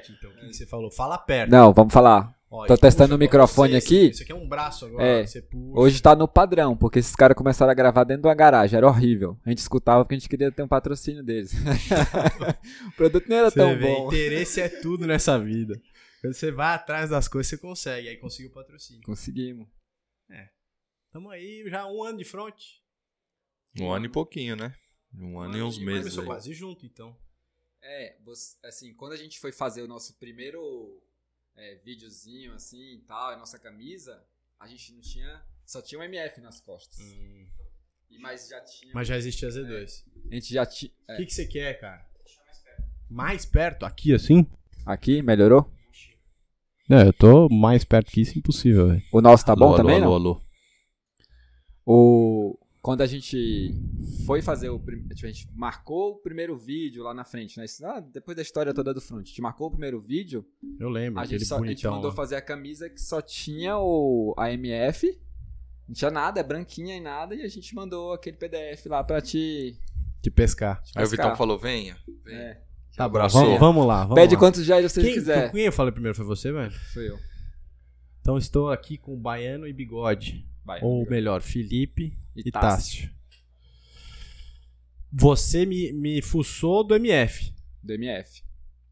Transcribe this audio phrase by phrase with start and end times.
[0.00, 0.90] Repete então, o que, que você falou?
[0.90, 1.50] Fala perto.
[1.50, 2.34] Não, vamos falar.
[2.50, 4.10] Ó, tô testando puxa o microfone você, aqui.
[4.10, 5.04] Isso aqui é um braço agora.
[5.04, 5.26] É.
[5.26, 5.80] Você puxa.
[5.80, 8.86] Hoje tá no padrão, porque esses caras começaram a gravar dentro de uma garagem, era
[8.86, 9.38] horrível.
[9.44, 11.52] A gente escutava porque a gente queria ter um patrocínio deles.
[12.88, 14.06] o produto não era Você tão vê, bom.
[14.08, 15.80] interesse é tudo nessa vida.
[16.20, 18.08] Quando você vai atrás das coisas, você consegue.
[18.08, 19.02] Aí conseguiu o patrocínio.
[19.04, 19.68] Conseguimos.
[21.12, 22.54] Tamo aí já um ano de front.
[23.80, 24.72] Um ano e pouquinho, né?
[25.12, 27.16] Um ano e uns Mas meses Começou quase junto, então.
[27.82, 31.02] É, você- assim, quando a gente foi fazer o nosso primeiro
[31.56, 34.22] é, videozinho, assim, e tal, a nossa camisa,
[34.58, 36.98] a gente não tinha, só tinha um MF nas costas.
[36.98, 38.92] E, mas já tinha...
[38.94, 40.04] Mas já existia Z2.
[40.30, 40.92] A gente já tinha...
[41.08, 42.08] O que, que você quer, cara?
[43.08, 43.84] Mais perto?
[43.84, 44.46] Aqui, assim?
[44.86, 45.70] Aqui, melhorou?
[46.88, 49.02] É, eu tô mais perto que isso, impossível, velho.
[49.12, 50.14] O nosso tá bom alô, também, alô, não?
[50.14, 50.44] alô, alô.
[51.86, 52.58] O...
[52.82, 53.74] Quando a gente
[54.24, 54.78] foi fazer o...
[54.80, 57.66] prim- tipo, a gente marcou o primeiro vídeo lá na frente, né?
[57.66, 59.22] Isso, ah, depois da história toda do front.
[59.22, 60.46] A gente marcou o primeiro vídeo,
[60.78, 62.16] Eu lembro, a gente, só, a gente mandou lá.
[62.16, 65.20] fazer a camisa que só tinha o a MF,
[65.86, 69.20] não tinha nada, é branquinha e nada, e a gente mandou aquele PDF lá pra
[69.20, 69.76] te.
[70.22, 70.80] De pescar.
[70.82, 71.26] te Aí o pescar.
[71.26, 71.96] Vitão falou: venha.
[72.24, 72.38] venha.
[72.38, 72.62] É.
[72.96, 73.42] Tá bom, abraçou.
[73.44, 74.40] vamos, vamos lá, vamos Pede lá.
[74.40, 75.50] quantos já você quem, quiser.
[75.52, 76.72] Quem eu falei primeiro foi você, velho?
[76.92, 77.18] Foi eu.
[78.20, 80.46] Então estou aqui com o Baiano e Bigode.
[80.64, 80.80] Vai.
[80.82, 83.02] Ou melhor, Felipe E e, Tássio.
[83.02, 83.20] Tássio.
[85.12, 87.52] Você me, me fuçou do MF.
[87.82, 88.42] Do MF.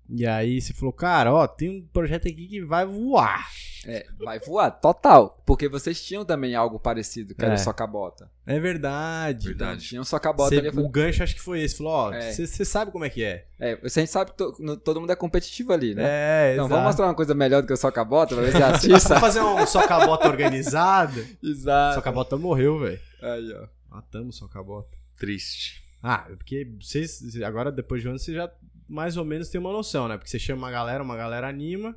[0.09, 3.49] E aí você falou, cara, ó, tem um projeto aqui que vai voar.
[3.87, 5.41] É, vai voar, total.
[5.47, 7.57] Porque vocês tinham também algo parecido, que era É.
[7.57, 8.31] o Socabota.
[8.45, 9.47] É verdade.
[9.49, 9.73] Verdade.
[9.73, 10.71] Então, tinha um Socabota Cê- ali.
[10.71, 11.77] falei, o gancho acho que foi esse.
[11.77, 12.33] Falou, ó, É.
[12.33, 13.47] você sabe como é que é.
[13.61, 16.03] É, a gente sabe que to- no- todo mundo é competitivo ali, né?
[16.05, 16.69] É, então exato.
[16.69, 18.63] vamos mostrar uma coisa melhor do que o Socabota pra ver se
[19.03, 19.09] atiça.
[19.15, 21.25] Vamos fazer um socabota organizado.
[21.43, 21.95] Exato.
[21.97, 23.01] Socabota morreu, velho.
[23.23, 23.69] Aí, ó.
[23.95, 24.97] Matamos o socabota.
[25.19, 25.83] Triste.
[26.03, 28.51] Ah, é porque vocês, agora depois de um ano, você já
[28.89, 30.17] mais ou menos tem uma noção, né?
[30.17, 31.97] Porque você chama uma galera, uma galera anima,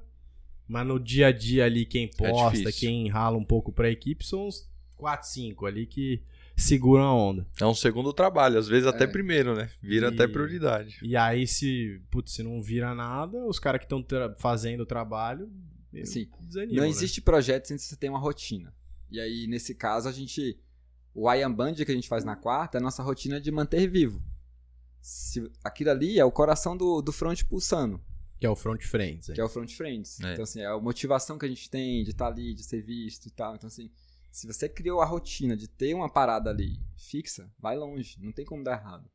[0.67, 2.79] mas no dia a dia ali, quem posta, difícil.
[2.79, 6.21] quem rala um pouco pra equipe, são uns 4, 5 ali que
[6.55, 7.47] seguram a onda.
[7.59, 9.07] É um segundo trabalho, às vezes até É.
[9.07, 9.69] primeiro, né?
[9.81, 10.99] Vira E- até prioridade.
[11.01, 14.05] E aí, se, putz, se não vira nada, os caras que estão
[14.37, 15.51] fazendo o trabalho
[16.01, 16.89] Assim, desanimam, Não né?
[16.89, 18.73] existe projeto sem você ter uma rotina.
[19.09, 20.57] E aí, nesse caso, a gente.
[21.13, 23.89] O Iron Band que a gente faz na quarta é a nossa rotina de manter
[23.89, 24.21] vivo.
[25.01, 27.99] Se, aquilo ali é o coração do, do front pulsando,
[28.41, 29.27] Que é o Front Friends.
[29.33, 30.19] que é o Front Friends.
[30.19, 30.33] É.
[30.33, 33.27] Então, assim, é a motivação que a gente tem de estar ali, de ser visto
[33.27, 33.55] e tal.
[33.55, 33.89] Então, assim,
[34.31, 38.17] se você criou a rotina de ter uma parada ali fixa, vai longe.
[38.19, 39.07] Não tem como dar errado.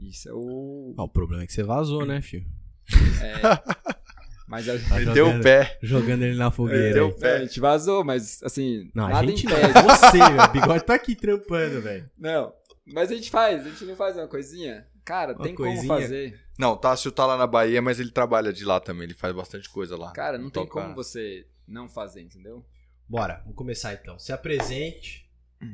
[0.00, 0.94] Isso é o.
[0.98, 2.44] Ah, o problema é que você vazou, né, filho?
[4.48, 5.78] Mas a, Tá Meteu jogando- o pé.
[5.82, 6.86] Jogando ele na fogueira.
[6.88, 7.10] Meteu aí.
[7.12, 7.36] o pé.
[7.36, 9.52] a gente vazou, mas assim, Não, a nada gente não.
[9.52, 9.72] impede.
[9.82, 10.42] Você, meu.
[10.44, 12.10] O bigode tá aqui trampando, velho.
[12.16, 12.52] Não,
[12.86, 14.86] mas a gente faz, a gente não faz uma coisinha?
[15.08, 15.86] Cara, Uma tem coisinha?
[15.88, 16.38] como fazer.
[16.58, 19.04] Não, o Tássio tá lá na Bahia, mas ele trabalha de lá também.
[19.04, 20.12] Ele faz bastante coisa lá.
[20.12, 22.62] Cara, não tem Toca- como você não fazer, entendeu?
[23.08, 24.18] Bora, vamos começar então.
[24.18, 25.26] Se apresente.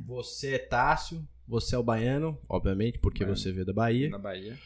[0.06, 1.26] Você é Tássio.
[1.48, 3.36] Você é o baiano, obviamente, porque Baiano.
[3.36, 4.08] você veio da Bahia.
[4.08, 4.56] Na Bahia.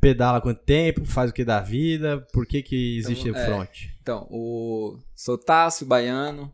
[0.00, 1.04] Pedala quanto tempo?
[1.04, 2.26] Faz o que da vida?
[2.32, 3.46] Por que que existe Então, o é.
[3.46, 3.78] front?
[4.02, 6.52] Então, o sou Tássio, baiano.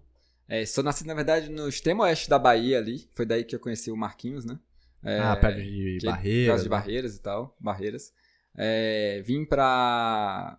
[0.48, 3.08] É, sou nascido, na verdade, no extremo oeste da Bahia ali.
[3.14, 4.58] Foi daí que eu conheci o Marquinhos, né?
[5.02, 6.44] É, ah, perto de que- Barreira.
[6.44, 6.76] por causa de né?
[6.76, 8.12] barreiras e tal, barreiras.
[8.56, 10.58] É, vim pra.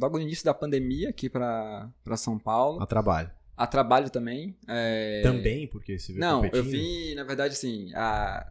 [0.00, 2.82] Logo no início da pandemia aqui pra, pra São Paulo.
[2.82, 3.30] A trabalho.
[3.56, 4.56] A trabalho também.
[4.66, 6.70] é, Também, porque você veio Não, eu competindo?
[6.70, 8.50] vim, na verdade, assim, a.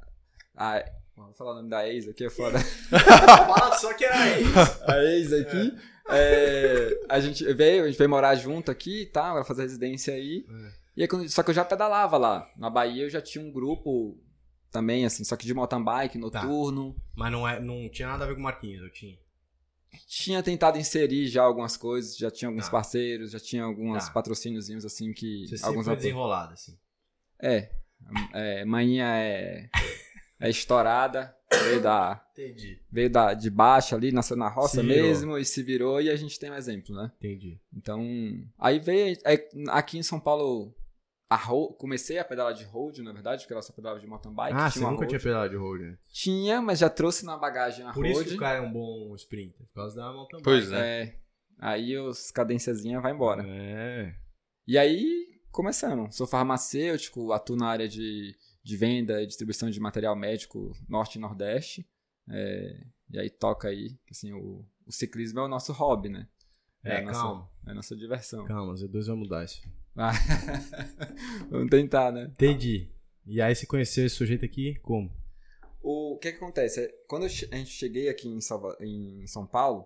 [0.56, 0.86] a
[1.16, 2.60] vou falar o nome da ex aqui, é foda.
[2.90, 4.84] Fala só que era isso.
[4.88, 5.76] A ex aqui.
[6.10, 10.14] é, a gente veio, a gente veio morar junto aqui e tal, vai fazer residência
[10.14, 10.46] aí.
[10.48, 10.82] É.
[10.98, 12.48] E aí, só que eu já pedalava lá.
[12.58, 14.18] Na Bahia eu já tinha um grupo
[14.72, 16.20] também, assim, só que de mountain bike, Tá.
[16.44, 16.96] noturno.
[17.16, 19.18] Mas não, é, não tinha nada a ver com Marquinhos, eu tinha.
[20.08, 22.72] Tinha tentado inserir já algumas coisas, já tinha alguns Tá.
[22.72, 24.12] parceiros, já tinha alguns Tá.
[24.12, 25.48] patrocíniozinhos assim que.
[25.48, 26.78] Você alguns foi desenrolado, assim.
[27.42, 27.70] É.
[28.34, 29.70] é manhinha é,
[30.40, 31.36] é estourada,
[31.66, 32.26] veio da.
[32.32, 32.82] Entendi.
[32.90, 36.40] veio da, de baixo ali, nasceu na roça mesmo e se virou e a gente
[36.40, 37.12] tem um exemplo, né?
[37.18, 37.60] Entendi.
[37.76, 38.02] Então,
[38.58, 40.74] aí veio, é, aqui em São Paulo,
[41.34, 44.34] a ro- comecei a pedalar de road, na verdade, porque ela só pedalava de mountain
[44.34, 44.54] bike.
[44.54, 45.08] ah, tinha você nunca road.
[45.08, 45.98] tinha pedalado de road, né?
[46.12, 48.12] Tinha, mas já trouxe na bagagem a Por road.
[48.12, 50.44] isso que o cara é um bom sprinter, por causa da mountain bike.
[50.44, 51.04] Pois é.
[51.04, 51.16] É,
[51.58, 53.44] aí os cadenciazinha vai embora.
[53.48, 54.14] É.
[54.68, 56.12] E aí, começando.
[56.12, 61.22] Sou farmacêutico, atuo na área de, de venda e distribuição de material médico norte e
[61.22, 61.88] nordeste.
[62.30, 66.28] É, e aí toca aí, assim, o, o ciclismo é o nosso hobby, né?
[66.84, 67.50] É, a nossa, calma.
[67.68, 68.46] É a nossa diversão.
[68.46, 69.62] Calma, Z2 vai mudar isso.
[69.96, 70.12] Ah,
[71.50, 72.26] Vamos tentar, né?
[72.32, 72.90] Entendi.
[73.26, 75.12] E aí você conheceu esse sujeito aqui como?
[75.82, 76.82] O que, que acontece?
[76.82, 79.86] É, Quando a gente cheguei aqui em, Salva- em São Paulo,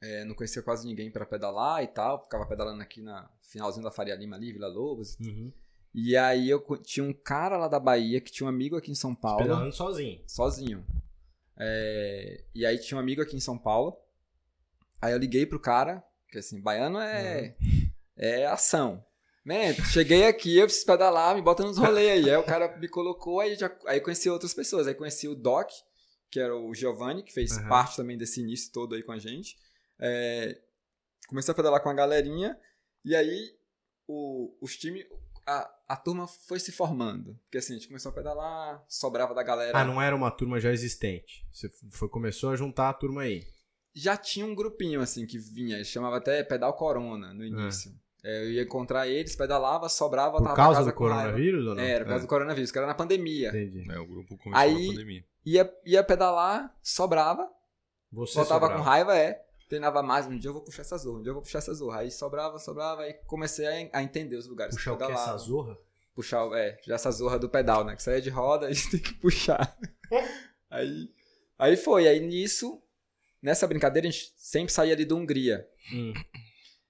[0.00, 2.22] É, não conhecia quase ninguém pra pedalar e tal.
[2.24, 5.16] Ficava pedalando aqui na finalzinho da Faria Lima ali, Vila Lobos.
[5.20, 5.52] Uhum.
[5.94, 8.94] E aí eu tinha um cara lá da Bahia que tinha um amigo aqui em
[8.96, 9.42] São Paulo.
[9.42, 10.20] Pedalando sozinho.
[10.26, 10.84] sozinho.
[11.56, 13.96] É, e aí tinha um amigo aqui em São Paulo.
[15.00, 17.54] Aí eu liguei pro cara, que assim, baiano é,
[18.16, 19.04] é ação.
[19.44, 22.30] Man, cheguei aqui, eu preciso pedalar, me bota nos rolês aí.
[22.30, 24.86] Aí o cara me colocou, aí, já, aí conheci outras pessoas.
[24.86, 25.68] Aí conheci o Doc,
[26.30, 27.68] que era o Giovanni, que fez Aham.
[27.68, 29.56] parte também desse início todo aí com a gente.
[29.98, 30.60] É,
[31.26, 32.56] comecei a pedalar com a galerinha,
[33.04, 33.56] e aí
[34.06, 35.04] o, os times,
[35.46, 37.36] a, a turma foi se formando.
[37.44, 39.76] Porque assim, a gente começou a pedalar, sobrava da galera.
[39.76, 41.44] Ah, não era uma turma já existente.
[41.52, 43.44] Você foi, começou a juntar a turma aí.
[43.94, 47.92] Já tinha um grupinho assim que vinha, chamava até Pedal Corona no início.
[48.24, 51.22] É, eu ia encontrar eles, pedalava, sobrava, Por tava causa casa do com raiva.
[51.22, 51.82] coronavírus ou não?
[51.82, 53.48] É, era por causa do coronavírus, que era na pandemia.
[53.48, 53.90] Entendi.
[53.90, 55.24] É, o grupo começou Aí- na pandemia.
[55.44, 57.50] Ia, ia pedalar, sobrava,
[58.12, 58.74] Você voltava sobrava.
[58.76, 59.44] com raiva, é.
[59.68, 61.74] Treinava mais, um dia eu vou puxar essa zorra, um dia eu vou puxar essa
[61.74, 62.00] zorra.
[62.00, 64.74] Aí sobrava, sobrava, aí comecei a, a entender os lugares.
[64.76, 65.04] Puxar o que?
[65.04, 65.76] Essa zorra?
[66.14, 67.96] puxar, é, puxar essa zorra do pedal, né?
[67.96, 69.76] Que saia de roda, a gente tem que puxar.
[70.70, 71.10] aí,
[71.58, 72.81] aí foi, aí nisso,
[73.42, 75.66] nessa brincadeira, a gente sempre saía ali do Hungria.
[75.92, 76.12] Hum.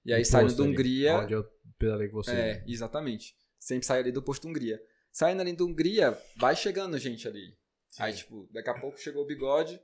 [0.05, 1.15] E aí saindo ali, Hungria.
[1.17, 1.45] Onde eu
[1.79, 2.31] pedalei com você.
[2.31, 3.35] É, exatamente.
[3.59, 4.79] Sempre saía ali do posto Hungria.
[5.11, 7.55] Saindo ali do Hungria, vai chegando gente ali.
[7.89, 8.03] Sim.
[8.03, 9.79] Aí, tipo, daqui a pouco chegou o bigode,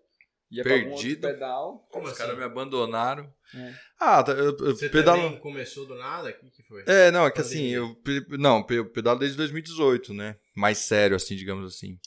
[0.50, 1.28] ia pra algum outro Perdido.
[1.28, 1.88] pedal.
[1.92, 2.22] Como Os assim?
[2.22, 3.32] caras me abandonaram.
[3.54, 3.74] É.
[4.00, 5.22] Ah, tá, eu, eu Você pedalo...
[5.22, 6.30] também começou do nada?
[6.30, 6.84] O que, que foi?
[6.88, 7.84] É, não, é que Pandemia.
[7.84, 7.94] assim,
[8.30, 10.36] eu não, eu pedalo desde 2018, né?
[10.56, 12.00] Mais sério, assim, digamos assim.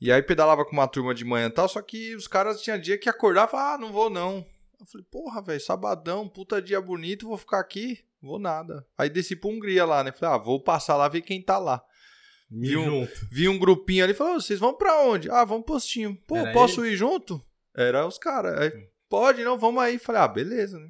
[0.00, 2.78] E aí pedalava com uma turma de manhã e tal, só que os caras tinha
[2.78, 4.46] dia que acordava e ah, não vou não.
[4.80, 7.98] Eu falei, porra, velho, sabadão, puta dia bonito, vou ficar aqui?
[8.22, 8.86] Vou nada.
[8.96, 10.12] Aí desci pra Hungria lá, né?
[10.12, 11.82] Falei, ah, vou passar lá ver quem tá lá.
[12.50, 12.82] Me Viu?
[12.82, 13.12] junto.
[13.30, 15.30] Vi um grupinho ali e falou, "Ô, vocês vão pra onde?
[15.30, 16.16] Ah, vamos pro postinho.
[16.26, 17.40] Pô, Era posso ir junto?
[17.76, 18.58] Era os caras.
[18.58, 18.72] Aí,
[19.08, 19.98] Pode, não, vamos aí.
[19.98, 20.88] Falei, ah, beleza, né?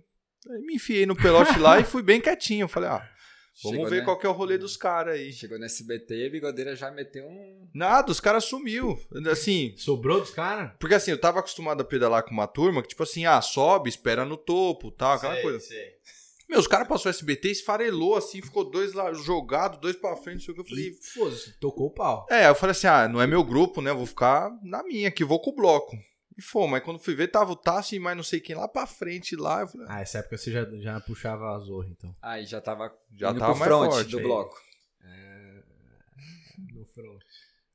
[0.51, 2.69] Aí me enfiei no pelote lá e fui bem quietinho.
[2.69, 3.09] Falei, ah,
[3.63, 4.05] vamos Chegou, ver né?
[4.05, 5.33] qual que é o rolê dos caras aí.
[5.33, 7.69] Chegou no SBT, a bigodeira já meteu um.
[7.75, 8.99] Nada, os caras sumiu.
[9.31, 10.73] Assim, Sobrou dos caras?
[10.79, 13.89] porque assim, eu tava acostumado a pedalar com uma turma que, tipo assim, ah, sobe,
[13.89, 15.61] espera no topo, tal, aquela Sei, coisa.
[15.61, 16.01] sei.
[16.49, 20.39] Meu, os caras passou o SBT, esfarelou assim, ficou dois lá jogados, dois pra frente,
[20.39, 20.61] não sei o que.
[20.63, 22.27] Eu falei, E, foda-se, tocou o pau.
[22.29, 23.91] É, eu falei assim, ah, não é meu grupo, né?
[23.91, 25.97] Eu vou ficar na minha aqui, vou com o bloco.
[26.41, 28.67] E foi, mas quando fui ver, tava o Tassi e mais não sei quem lá
[28.67, 29.61] pra frente lá.
[29.61, 32.17] Eu falei, ah, Ah, essa época você já, já puxava a zorra, então.
[32.23, 34.11] Aí já tava já indo tava pro mais front forte.
[34.11, 34.25] do aí.
[34.25, 34.59] bloco.
[36.73, 37.21] No front.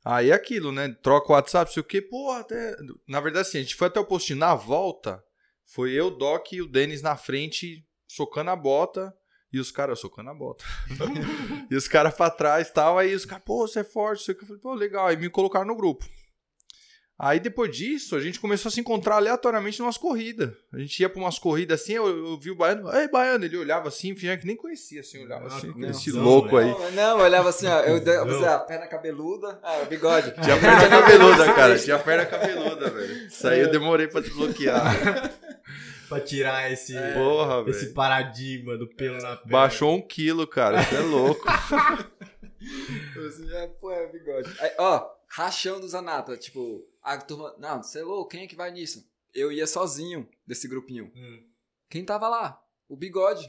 [0.03, 0.89] Aí é aquilo, né?
[1.03, 2.75] Troca o WhatsApp, sei o quê, porra, até.
[3.07, 4.39] Na verdade, assim, a gente foi até o postinho.
[4.39, 5.23] Na volta,
[5.63, 9.15] foi eu, Doc e o Denis na frente, socando a bota.
[9.53, 10.65] E os caras, socando a bota.
[11.69, 12.97] e os caras pra trás e tal.
[12.97, 14.43] Aí os caras, pô, você é forte, sei o que.
[14.43, 15.05] Eu falei, pô, legal.
[15.05, 16.03] Aí me colocaram no grupo.
[17.17, 20.51] Aí depois disso, a gente começou a se encontrar aleatoriamente numas corridas.
[20.73, 23.55] A gente ia pra umas corridas assim, eu, eu vi o baiano, ei, baiano, ele
[23.57, 26.67] olhava assim, fingia que nem conhecia, assim, olhava Ah, assim, não, esse não, louco aí.
[26.67, 27.79] Não, não, eu olhava assim, ó.
[27.79, 28.37] Eu, eu, Não.
[28.39, 29.57] você, a perna cabeluda.
[29.63, 30.33] Ah, o bigode.
[30.41, 31.79] Tinha perna cabeluda, cara.
[31.79, 33.27] Tinha perna cabeluda, velho.
[33.27, 34.83] Isso aí eu demorei pra desbloquear.
[36.07, 39.51] Pra tirar esse, Porra, esse paradigma do pelo na perna.
[39.51, 40.79] Baixou um quilo, cara.
[40.79, 41.43] Isso é louco.
[43.15, 44.53] Você já, pô, é bigode.
[44.59, 46.37] Aí, ó, rachão do Zanata.
[46.37, 47.55] Tipo, a turma.
[47.59, 49.07] Não, você é louco, quem é que vai nisso?
[49.33, 51.11] Eu ia sozinho desse grupinho.
[51.15, 51.47] Hum.
[51.89, 52.61] Quem tava lá?
[52.89, 53.47] O bigode.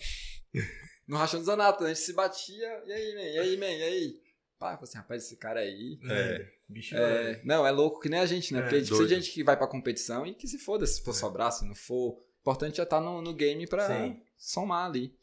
[1.06, 1.84] No rachão do Zanata.
[1.84, 2.82] A gente se batia.
[2.84, 3.22] E aí, man?
[3.22, 3.66] E aí, man?
[3.70, 4.20] E aí?
[4.58, 6.00] Pá, eu falei assim, rapaz, esse cara aí.
[6.10, 6.52] É.
[6.68, 8.58] Bicho É, não, é louco que nem a gente, né?
[8.58, 10.84] É, Porque a gente precisa de gente que vai pra competição e que se foda
[10.84, 12.14] se for sobrar, se não for.
[12.14, 14.20] O importante é estar no, no game pra Sim.
[14.36, 15.16] somar ali.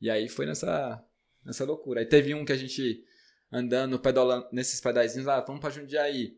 [0.00, 1.04] E aí foi nessa,
[1.44, 2.00] nessa loucura.
[2.00, 3.04] Aí teve um que a gente
[3.52, 6.36] andando, pedalando nesses pedaizinhos lá, vamos pra Jundiaí.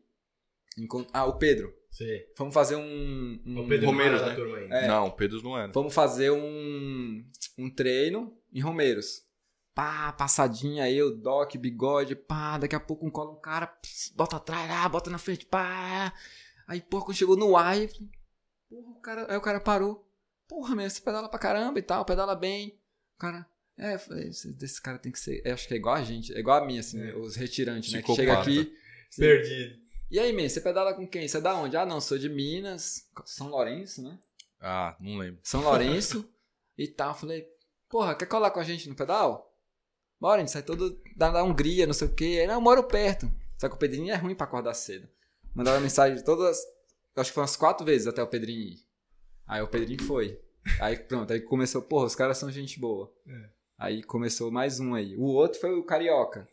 [0.78, 1.72] Encont- Ah, o Pedro.
[1.90, 2.26] Sei.
[2.38, 3.40] Vamos fazer um.
[3.44, 4.36] um O Pedro Romeiros, não era né?
[4.36, 4.76] da turma ainda.
[4.76, 4.86] É.
[4.88, 5.72] Não, o Pedro não era.
[5.72, 7.24] Vamos fazer um,
[7.58, 9.22] um treino em Romeiros.
[9.74, 14.36] Pá, passadinha, eu, Doc, bigode, pá, daqui a pouco um cola um cara, pss, bota
[14.36, 16.12] atrás, ah, bota na frente, pá.
[16.66, 18.08] Aí, porra, quando chegou no ar, eu falei,
[18.68, 20.06] porra, o cara, aí o cara parou.
[20.48, 22.78] Porra, meu, você pedala pra caramba e tal, pedala bem.
[23.16, 23.46] O cara,
[23.78, 26.02] é, eu falei, esse, desse cara tem que ser, eu acho que é igual a
[26.02, 27.14] gente, é igual a mim, assim, É.
[27.16, 28.44] os retirantes, né, que Psicopata.
[28.44, 28.76] chega aqui.
[29.16, 29.79] Perdido.
[30.10, 31.28] E aí, man, você pedala com quem?
[31.28, 31.76] Você é da onde?
[31.76, 34.18] Ah, não, sou de Minas, São Lourenço, né?
[34.60, 35.40] Ah, não lembro.
[35.44, 36.28] São Lourenço
[36.76, 37.14] e tal.
[37.14, 37.46] Falei,
[37.88, 39.56] porra, quer colar com a gente no pedal?
[40.20, 42.38] Bora, a gente sai todo da, da Hungria, não sei o quê.
[42.40, 43.30] Aí, não, eu moro perto.
[43.56, 45.08] Só que o Pedrinho é ruim pra acordar cedo.
[45.54, 46.58] Mandava mensagem todas,
[47.14, 48.78] acho que foi umas quatro vezes até o Pedrinho ir.
[49.46, 50.40] Aí o Pedrinho foi.
[50.80, 53.12] Aí pronto, aí começou, porra, os caras são gente boa.
[53.26, 53.50] É.
[53.78, 55.16] Aí começou mais um aí.
[55.16, 56.48] O outro foi o Carioca.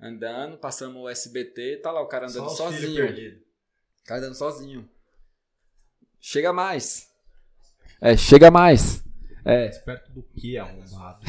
[0.00, 3.06] Andando, passamos o SBT, tá lá o cara andando Só sozinho.
[3.06, 3.40] perdidos.
[4.04, 4.88] Cara andando sozinho.
[6.18, 7.10] Chega mais.
[8.00, 9.04] É, chega mais.
[9.44, 11.20] É, Mais perto do que, arrombado?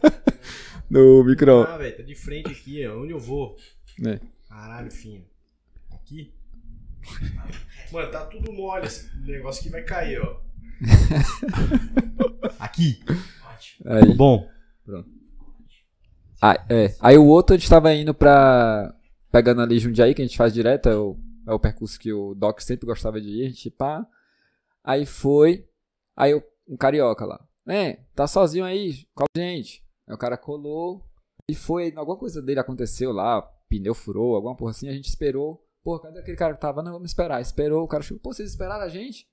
[0.88, 1.62] no micro.
[1.62, 3.02] Ah, velho, tá de frente aqui, ó.
[3.02, 3.56] Onde eu vou?
[4.06, 4.18] É.
[4.48, 5.26] Caralho, filho.
[5.90, 6.34] Aqui?
[7.90, 8.86] Mano, tá tudo mole.
[8.86, 10.40] Esse negócio aqui vai cair, ó.
[12.58, 13.02] aqui.
[13.84, 14.14] Aí.
[14.14, 14.48] Bom.
[16.44, 16.92] Ah, é.
[17.00, 18.92] Aí o outro a gente tava indo pra.
[19.30, 22.34] Pegando ali Jundiaí, que a gente faz direto, é o, é o percurso que o
[22.34, 24.04] Doc sempre gostava de ir, a gente pá.
[24.82, 25.68] Aí foi.
[26.16, 26.34] Aí
[26.68, 27.46] um carioca lá.
[27.68, 29.84] É, tá sozinho aí, cola gente.
[30.06, 31.04] Aí o cara colou
[31.48, 31.92] e foi.
[31.94, 35.64] Alguma coisa dele aconteceu lá, pneu furou, alguma porra assim, a gente esperou.
[35.84, 36.82] Pô, cadê aquele cara que tava?
[36.82, 37.40] Não, vamos esperar.
[37.40, 38.20] Esperou, o cara chegou.
[38.20, 39.28] Pô, vocês esperaram a gente?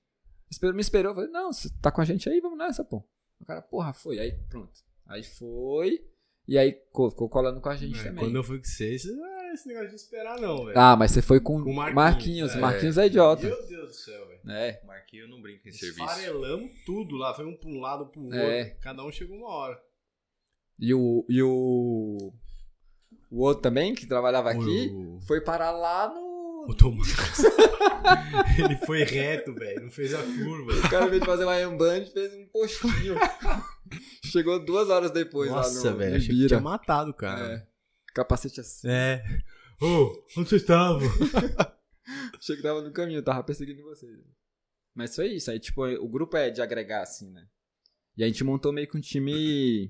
[0.48, 1.12] Esperou, me esperou.
[1.12, 3.04] Falei, não, você tá com a gente aí, vamos nessa, pô.
[3.40, 4.20] O cara, porra, foi.
[4.20, 4.80] Aí pronto.
[5.06, 6.08] Aí foi.
[6.50, 8.24] E aí co- ficou colando com a gente É, também.
[8.24, 10.76] quando eu fui com vocês, ah, esse negócio de esperar não, velho.
[10.76, 12.54] Ah, mas você foi com, Com o Marquinhos, Marquinhos.
[12.56, 12.58] é.
[12.58, 13.46] Marquinhos é idiota.
[13.46, 14.40] Meu Deus do céu, velho.
[14.50, 14.80] É.
[14.84, 16.02] Marquinho não brinca em serviço.
[16.02, 17.32] Esfarelamos tudo lá.
[17.32, 18.36] Foi um pra um lado, um pro outro.
[18.40, 18.64] É.
[18.82, 19.80] Cada um chegou uma hora.
[20.76, 21.24] E o.
[21.28, 22.32] E o.
[23.30, 26.66] O outro também, que trabalhava aqui, O, foi parar lá no.
[26.68, 27.14] o Tomás.
[28.58, 29.82] Ele foi reto, velho.
[29.84, 30.72] Não fez a curva.
[30.72, 33.14] O cara, de fazer uma Iron fez um postinho.
[34.24, 36.16] Chegou duas horas depois Nossa, lá no, velho.
[36.16, 37.54] Achei que tinha matado o cara.
[37.54, 37.66] É.
[38.14, 38.88] Capacete assim.
[38.88, 39.22] É.
[39.80, 41.00] Ô, onde você estava?
[42.38, 44.12] Achei que tava no caminho, tava perseguindo vocês.
[44.94, 45.50] Mas foi isso.
[45.50, 47.46] Aí, tipo, o grupo é de agregar, assim, né?
[48.16, 49.88] E a gente montou meio que um time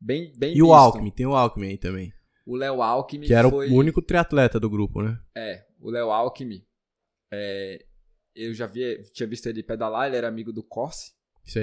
[0.00, 0.74] bem, bem E o misto.
[0.74, 2.12] Alckmin, tem o Alckmin aí também.
[2.44, 3.70] O Léo Alckmin Que era foi...
[3.70, 5.18] o único triatleta do grupo, né?
[5.34, 6.66] É, o Léo Alckmin.
[7.32, 7.86] É,
[8.34, 11.12] eu já vi, tinha visto ele pedalar, ele era amigo do Corse.
[11.44, 11.58] Isso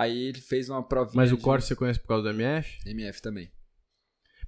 [0.00, 0.18] aí.
[0.28, 2.78] Ele fez uma provinha Mas o de- Corte você conhece por causa do MF?
[2.88, 3.50] MF também.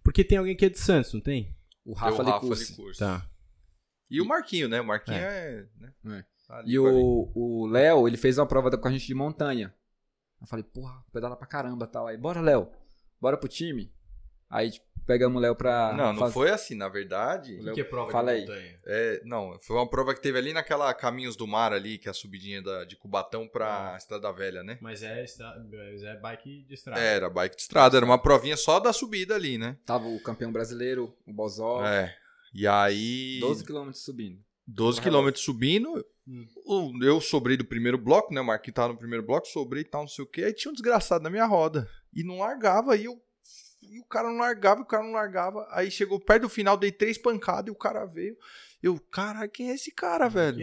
[0.03, 1.55] Porque tem alguém que é de Santos, não tem?
[1.85, 2.71] O Rafa o Rafa Licursi.
[2.73, 3.01] Licursi.
[3.01, 3.29] Tá.
[4.11, 4.81] E o Marquinho, né?
[4.81, 5.69] O Marquinho é.
[5.79, 5.93] né?
[6.07, 6.25] É.
[6.47, 9.15] Tá ali E o o Léo, ele fez uma prova da- com a gente de
[9.15, 9.73] montanha.
[10.41, 12.07] Eu falei, porra, pedala pra caramba tal.
[12.07, 12.71] Aí, bora, Léo.
[13.21, 13.93] Bora pro time.
[14.49, 15.93] Aí tipo, pegamos o Léo pra.
[15.93, 17.57] Não, não faz- foi assim, na verdade.
[17.61, 18.41] Léo, que é prova fala de aí.
[18.43, 18.81] montanha?
[18.87, 22.11] É, não, foi uma prova que teve ali naquela Caminhos do Mar ali, que é
[22.11, 23.97] a subidinha da, de Cubatão pra Ah.
[23.97, 24.79] Estrada Velha, né?
[24.81, 27.01] Mas é, estra- mas é bike de estrada.
[27.01, 29.77] Era bike de estrada, era uma provinha só da subida ali, né?
[29.85, 31.85] Tava o campeão brasileiro, o Bozó.
[31.85, 32.15] É.
[32.55, 33.39] E aí.
[33.41, 34.39] 12 km subindo.
[34.67, 36.05] 12 quilômetros subindo.
[36.29, 36.47] Hum.
[36.65, 38.41] o- Eu sobrei do primeiro bloco, né?
[38.41, 40.45] O Marquinhos tava no primeiro bloco, sobrei e tal, não sei o quê.
[40.45, 41.89] Aí tinha um desgraçado na minha roda.
[42.15, 42.97] E não largava.
[42.97, 43.21] E, eu,
[43.91, 45.67] e o cara não largava, e o cara não largava.
[45.71, 48.37] Aí chegou perto do final, dei três pancadas e o cara veio.
[48.81, 50.59] Eu, caralho, quem é esse cara, velho?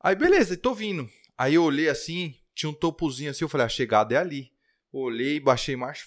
[0.00, 1.08] Aí beleza, tô vindo.
[1.38, 4.52] Aí eu olhei assim, tinha um topozinho assim, eu falei, a chegada é ali.
[4.92, 6.06] Olhei, baixei marcha.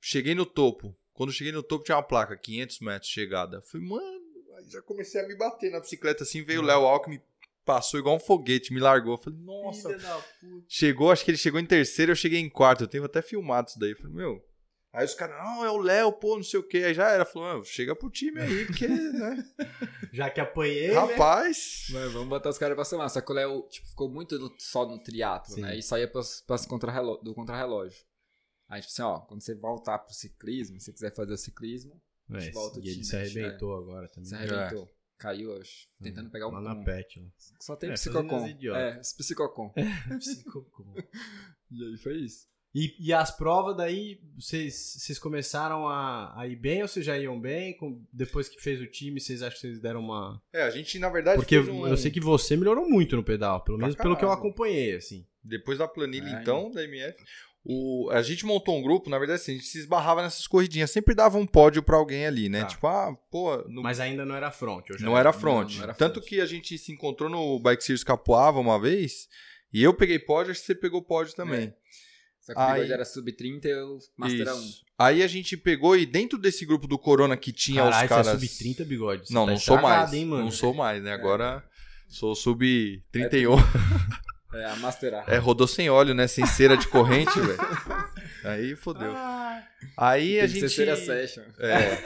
[0.00, 0.96] Cheguei no topo.
[1.12, 3.58] Quando cheguei no topo tinha uma placa, 500 metros de chegada.
[3.58, 6.86] Eu falei, mano, aí já comecei a me bater na bicicleta assim, veio o Léo
[6.86, 7.20] Alckmin,
[7.64, 9.14] passou igual um foguete, me largou.
[9.14, 9.88] Eu falei, nossa.
[9.88, 10.66] Filha da puta.
[10.68, 12.84] Chegou, acho que ele chegou em terceiro, eu cheguei em quarto.
[12.84, 13.90] Eu tenho até filmado isso daí.
[13.92, 14.44] Eu falei, meu.
[14.92, 16.78] Aí os caras, não, é o Léo, pô, não sei o quê.
[16.78, 17.24] Aí já era.
[17.24, 19.44] Falou, "Não, chega pro time aí, porque, né?
[20.12, 20.94] Já que apanhei, né?
[20.94, 21.86] Rapaz.
[21.90, 23.08] Mas vamos botar os caras pra somar.
[23.08, 25.60] Só que o Léo tipo, ficou muito só no triatlo, Sim.
[25.60, 25.78] né?
[25.78, 28.02] E só ia pras, pras contrarreló- do contrarrelógio.
[28.68, 31.92] Aí, tipo assim, ó, quando você voltar pro ciclismo, se você quiser fazer o ciclismo,
[32.32, 33.22] É, volta o e ele time, se né?
[33.22, 34.28] arrebentou agora também.
[34.28, 34.88] você arrebentou.
[35.20, 37.22] Caiu, acho, tentando pegar um Lá na pet.
[37.60, 38.28] Só tem É, psicocom.
[38.28, 38.82] fazendo as idiotas.
[38.82, 39.72] É, psicocom.
[40.18, 40.94] Psicocom.
[41.72, 42.48] E aí foi isso.
[42.74, 47.16] E, e as provas daí, vocês, vocês começaram a, a ir bem ou vocês já
[47.18, 47.76] iam bem?
[47.76, 50.40] Com- depois que fez o time, vocês acham que vocês deram uma.
[50.52, 53.22] É, a gente, na verdade, Porque fez um- eu sei que você melhorou muito no
[53.24, 55.24] pedal, pelo Pra menos pelo que eu acompanhei, assim.
[55.44, 57.22] Depois da planilha, É, então, da MF,
[57.64, 60.90] o, a gente montou um grupo, na verdade, assim, a gente se esbarrava nessas corridinhas.
[60.90, 62.60] Sempre dava um pódio pra alguém ali, né?
[62.62, 62.66] Tá.
[62.68, 64.86] Tipo, ah, pô, no- Mas ainda não era front.
[65.00, 65.70] não era front.
[65.70, 66.26] não, não era Tanto front.
[66.28, 69.28] que a gente se encontrou no Bike Series Capoava uma vez,
[69.72, 71.72] e eu peguei pódio, acho que você pegou pódio também.
[72.40, 74.58] Só que o Aí- bigode era sub-30 e eu Master 1.
[74.60, 74.84] Isso.
[74.98, 78.26] Aí a gente pegou e dentro desse grupo do Corona que tinha Caralho, os caras...
[78.26, 79.28] você é sub-30, bigode.
[79.28, 80.12] Você Não, tá não sou mais.
[80.14, 80.24] Hein?
[80.24, 81.12] Não sou mais, né?
[81.12, 81.62] Agora
[82.08, 83.58] sou sub-31.
[83.58, 83.60] É,
[84.52, 85.14] a Master.
[85.26, 86.26] É, rodou sem óleo, né?
[86.26, 87.58] Sem cera de corrente, velho.
[88.44, 89.12] Aí fodeu.
[89.96, 90.68] Aí a gente.
[90.68, 91.42] ser Cera Session.
[91.58, 91.98] É.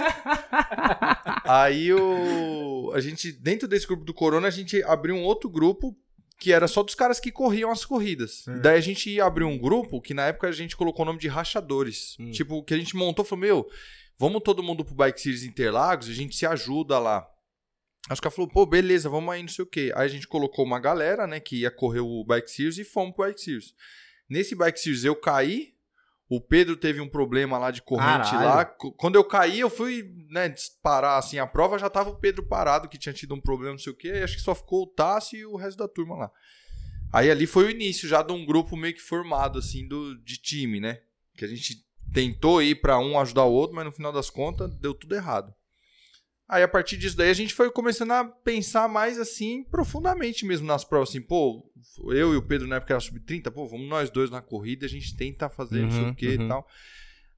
[1.45, 2.93] Aí o.
[2.95, 5.97] A gente, dentro desse grupo do Corona, a gente abriu um outro grupo
[6.39, 8.47] que era só dos caras que corriam as corridas.
[8.47, 8.59] É.
[8.59, 11.29] Daí a gente abriu um grupo que na época a gente colocou o nome de
[11.29, 12.17] rachadores.
[12.21, 12.31] Hum.
[12.31, 13.71] Tipo, que a gente montou, falou, meu,
[14.19, 17.27] vamos todo mundo pro Bike Series Interlagos, a gente se ajuda lá.
[18.09, 19.93] Aí os caras falaram, pô, beleza, vamos aí, não sei o quê.
[19.97, 23.15] Aí a gente colocou uma galera, né, que ia correr o Bike Series e fomos
[23.15, 23.75] pro Bike Series.
[24.29, 25.73] Nesse Bike Series eu caí,
[26.29, 28.45] o Pedro teve um problema lá de corrente Caralho.
[28.45, 28.65] lá.
[28.65, 32.43] Qu- Quando eu caí, eu fui, né, disparar assim a prova, já tava o Pedro
[32.47, 34.09] parado, que tinha tido um problema, não sei o quê.
[34.09, 36.31] e Acho que só ficou o Tassi e o resto da turma lá.
[37.13, 40.37] Aí ali foi o início já de um grupo meio que formado, assim, do, de
[40.37, 41.01] time, né?
[41.37, 41.77] Que a gente
[42.13, 45.55] tentou ir pra um ajudar o outro, mas no final das contas deu tudo errado.
[46.49, 50.67] Aí a partir disso daí a gente foi começando a pensar mais assim, profundamente mesmo
[50.67, 51.65] nas provas, assim, pô,
[52.11, 54.89] eu e o Pedro na época era sub-30, pô, vamos nós dois na corrida, a
[54.89, 56.45] gente tenta fazer não sei Uhum, o que uhum.
[56.45, 56.69] e tal.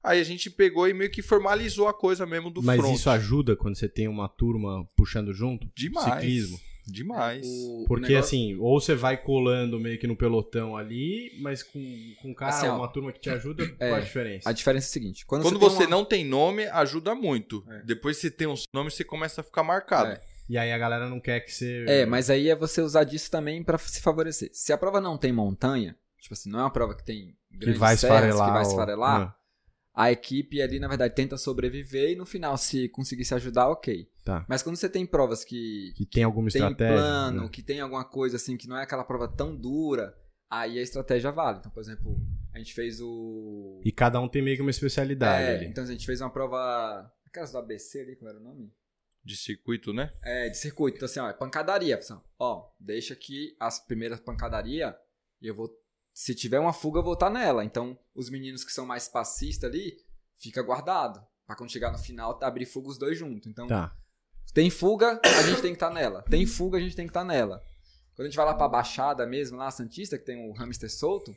[0.03, 2.95] Aí a gente pegou e meio que formalizou a coisa mesmo do Mas front.
[2.95, 5.69] isso ajuda quando você tem uma turma puxando junto?
[5.75, 6.13] Demais.
[6.13, 6.59] Ciclismo.
[6.89, 7.45] Demais.
[7.45, 11.61] O- o Porque negócio- assim, ou você vai colando meio que no pelotão ali, mas
[11.61, 11.79] com,
[12.21, 14.49] com um cara, Assim, ó, uma turma que te ajuda, é, qual a diferença?
[14.49, 17.63] A diferença é a seguinte: quando, Quando você, você, uma- não tem nome, ajuda muito.
[17.69, 17.81] É.
[17.83, 20.11] Depois que você tem uns nomes, você começa a ficar marcado.
[20.11, 20.19] É.
[20.49, 21.83] E aí a galera não quer que você.
[21.87, 24.49] É, mas aí é você usar disso também pra se favorecer.
[24.53, 27.57] Se a prova não tem montanha, tipo assim, não é uma prova que tem que
[27.57, 28.47] grandes vai serras, esfarelar.
[28.47, 29.35] que vai esfarelar, Ah,
[29.99, 34.07] a equipe ali, na verdade, tenta sobreviver e no final, se conseguir se ajudar, ok.
[34.23, 34.45] Tá.
[34.47, 36.93] Mas quando você tem provas que que tem alguma tem estratégia.
[36.95, 37.49] plano, né?
[37.51, 40.15] que tem alguma coisa assim, que não é aquela prova tão dura,
[40.47, 41.57] aí a estratégia vale.
[41.57, 42.15] Então, por exemplo,
[42.53, 43.81] a gente fez o.
[43.83, 45.65] E cada um tem meio que uma especialidade É, ali.
[45.65, 47.11] então a gente fez uma prova.
[47.25, 48.71] Aquelas do ABC ali, qual era o nome?
[49.23, 50.13] De circuito, né?
[50.23, 50.97] É, de circuito.
[50.97, 51.97] Então, assim, ó, é pancadaria.
[51.97, 54.95] Assim, ó, deixa aqui as primeiras pancadaria
[55.41, 55.69] e eu vou.
[56.19, 57.63] Se tiver uma fuga, eu vou estar nela.
[57.63, 59.95] Então, os meninos que são mais passistas ali,
[60.35, 61.23] fica guardado.
[61.45, 63.45] Pra quando chegar no final, abrir fuga os dois juntos.
[63.47, 63.95] Então, Tá.
[64.51, 66.23] tem fuga, a gente tem que estar nela.
[66.23, 67.61] Tem fuga, a gente tem que estar nela.
[68.15, 71.35] Quando a gente vai lá pra Baixada mesmo, lá, Santista, que tem o hamster solto.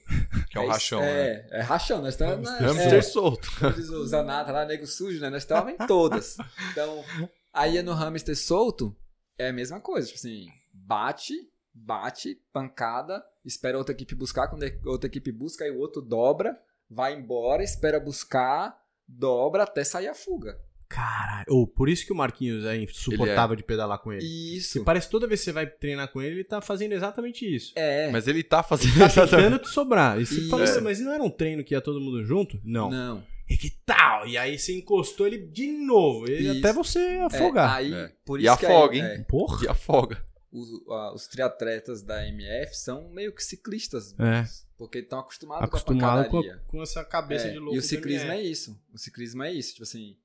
[0.50, 1.30] Que é o isso- rachão, né?
[1.30, 2.00] É, é rachão.
[2.00, 2.48] Nós estamos.
[2.48, 3.48] Hamster Hamster é, solto.
[3.92, 5.28] o Zanata lá, nego sujo, né?
[5.28, 6.38] Nós estávamos em todas.
[6.72, 7.04] Então,
[7.52, 8.96] aí é no hamster solto,
[9.36, 10.06] é a mesma coisa.
[10.06, 11.34] Tipo assim, bate,
[11.72, 14.48] bate, pancada, espera outra equipe buscar.
[14.48, 16.58] Quando a outra equipe busca, aí o outro dobra,
[16.88, 20.58] vai embora, espera buscar, dobra até sair a fuga.
[20.88, 21.44] Caralho.
[21.48, 24.24] Ou por isso que o Marquinhos é insuportável de pedalar com ele.
[24.24, 24.72] Isso.
[24.74, 27.44] Porque parece que toda vez que você vai treinar com ele, ele tá fazendo exatamente
[27.46, 27.72] isso.
[27.76, 28.10] É.
[28.10, 29.30] Mas ele tá fazendo Tá exatamente.
[29.30, 30.20] tentando te sobrar.
[30.20, 30.50] E você Isso.
[30.50, 32.60] fala assim, mas não era um treino que ia todo mundo junto?
[32.64, 32.90] Não.
[32.90, 33.22] Não.
[33.48, 34.26] E que tal?
[34.26, 36.28] E aí você encostou ele de novo.
[36.28, 36.58] E Isso.
[36.58, 37.72] até você É, afogar.
[37.76, 38.12] aí, É.
[38.24, 39.04] por E isso que afoga, aí, hein?
[39.06, 39.64] é, Porra.
[39.64, 40.24] E afoga.
[40.52, 44.12] Os, a- os triatletas da MF são meio que ciclistas.
[44.18, 44.44] É.
[44.76, 46.64] Porque estão acostumados Acostumado com a com, pancadaria.
[46.66, 47.74] com essa cabeça É, de louco.
[47.76, 48.82] E o ciclismo é isso.
[48.92, 49.72] O ciclismo é isso.
[49.72, 50.16] Tipo assim.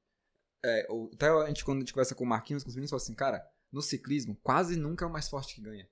[0.64, 3.02] é, até a gente, quando a gente conversa com o Marquinhos, com os meninos, fala
[3.02, 5.88] assim, cara, no ciclismo, quase nunca é o mais forte que ganha.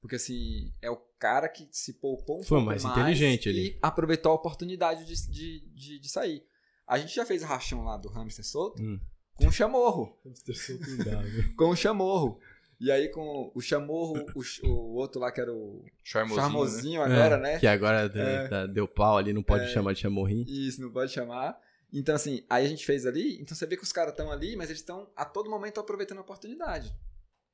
[0.00, 3.48] Porque assim, é o cara que se poupou um Foi pouco mais mais inteligente e
[3.48, 3.78] ali.
[3.80, 6.44] aproveitou a oportunidade de, de, de, de sair.
[6.86, 9.00] A gente já fez o rachão lá do hamster solto Hum.
[9.36, 10.14] com o chamorro.
[10.26, 11.56] Hamster solto não dá, viu?
[11.56, 12.38] Com o chamorro.
[12.84, 16.42] E aí com o chamorro, o, o outro lá que era o Charmosinho, né?
[16.42, 17.58] charmosinho agora, É, né?
[17.58, 18.66] Que agora É.
[18.68, 19.68] deu pau ali, não pode É.
[19.68, 20.44] chamar de chamorrinho.
[20.48, 21.58] Isso, não pode chamar.
[21.92, 24.54] Então, assim, aí a gente fez ali, então você vê que os caras estão ali,
[24.56, 26.92] mas eles estão a todo momento aproveitando a oportunidade.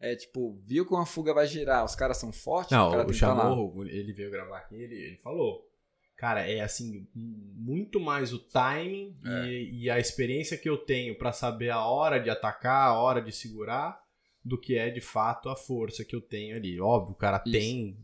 [0.01, 3.03] É tipo, viu que uma fuga vai girar, os caras são fortes, o Não, cara
[3.03, 3.43] o tá lá.
[3.45, 5.69] Chamorro, ele veio gravar aqui, ele, ele falou.
[6.17, 9.47] Cara, é assim, muito mais o timing É.
[9.47, 13.21] e, e a experiência que eu tenho pra saber a hora de atacar, a hora
[13.23, 14.03] de segurar,
[14.45, 16.81] do que é de fato a força que eu tenho ali.
[16.81, 17.53] Óbvio, o cara Isso.
[17.53, 17.97] tem,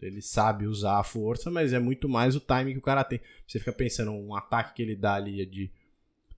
[0.00, 3.20] ele sabe usar a força, mas é muito mais o timing que o cara tem.
[3.46, 5.70] Você fica pensando, um ataque que ele dá ali é de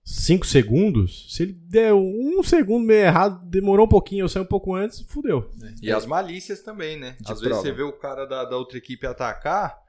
[0.05, 4.47] 5 segundos, se ele der um segundo meio errado, demorou um pouquinho, eu saí um
[4.47, 5.49] pouco antes, fudeu.
[5.81, 7.17] E as malícias também, né?
[7.21, 7.63] De Às vezes prova.
[7.63, 9.82] você vê o cara da, da outra equipe atacar,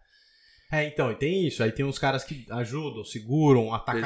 [0.73, 1.61] É, então, e tem isso.
[1.61, 4.01] Aí tem uns caras que ajudam, seguram, atacam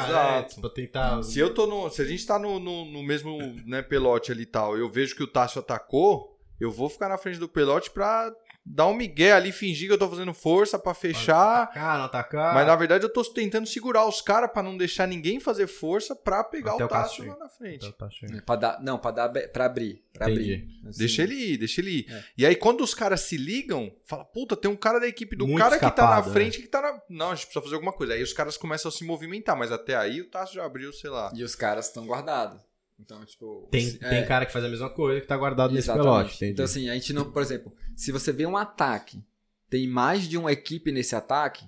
[0.59, 1.23] pra tentar.
[1.23, 1.89] Se eu tô no.
[1.89, 5.15] Se a gente tá no, no, no mesmo né, pelote ali e tal, eu vejo
[5.15, 8.29] que o Tássio atacou, eu vou ficar na frente do pelote pra
[8.69, 11.63] dar um migué ali, fingir que eu tô fazendo força pra fechar.
[11.63, 12.53] Atacar, não atacar.
[12.53, 16.15] Mas na verdade eu tô tentando segurar os caras pra não deixar ninguém fazer força
[16.15, 17.85] pra pegar Até o Tássio lá na frente.
[17.87, 20.03] É, Pra dar, não, pra, dar, pra abrir.
[20.13, 20.53] Pra Entendi.
[20.53, 20.87] abrir.
[20.89, 22.11] Assim, Deixa ele ir, deixa ele ir.
[22.11, 22.23] É.
[22.37, 25.45] E aí, quando os caras se ligam, fala, puta, tem um cara da equipe do
[25.47, 26.33] Muito cara que tá escapado, na né?
[26.33, 27.01] frente que tá na.
[27.09, 28.13] Não, a gente precisa fazer alguma coisa.
[28.13, 31.09] Aí os caras começam a se movimentar, mas até aí o Tássio já abriu, sei
[31.09, 31.31] lá.
[31.35, 32.66] E os caras estão guardados.
[32.99, 33.67] Então, tipo.
[33.71, 36.35] Tem, se- tem é, cara que faz a mesma coisa que tá guardado nesse pelote.
[36.35, 36.51] Entendi.
[36.53, 37.31] Então, assim, a gente não.
[37.31, 39.23] Por exemplo, se você vê um ataque,
[39.69, 41.65] tem mais de uma equipe nesse ataque,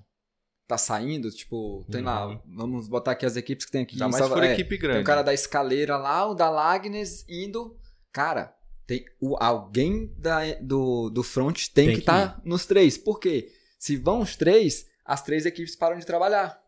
[0.67, 2.05] tá saindo, tipo, tem Uhum.
[2.07, 3.95] lá, vamos botar aqui as equipes que tem aqui.
[3.95, 5.01] Em mais Salva- for é, equipe Tem grande.
[5.01, 7.77] o cara da escaleira lá, o da Lagnes indo.
[8.11, 8.55] Cara,
[8.87, 12.97] tem o, alguém da, do, do front tem, Tem que que estar nos três.
[12.97, 13.51] Por quê?
[13.77, 16.59] Se vão os três, as três equipes param de trabalhar.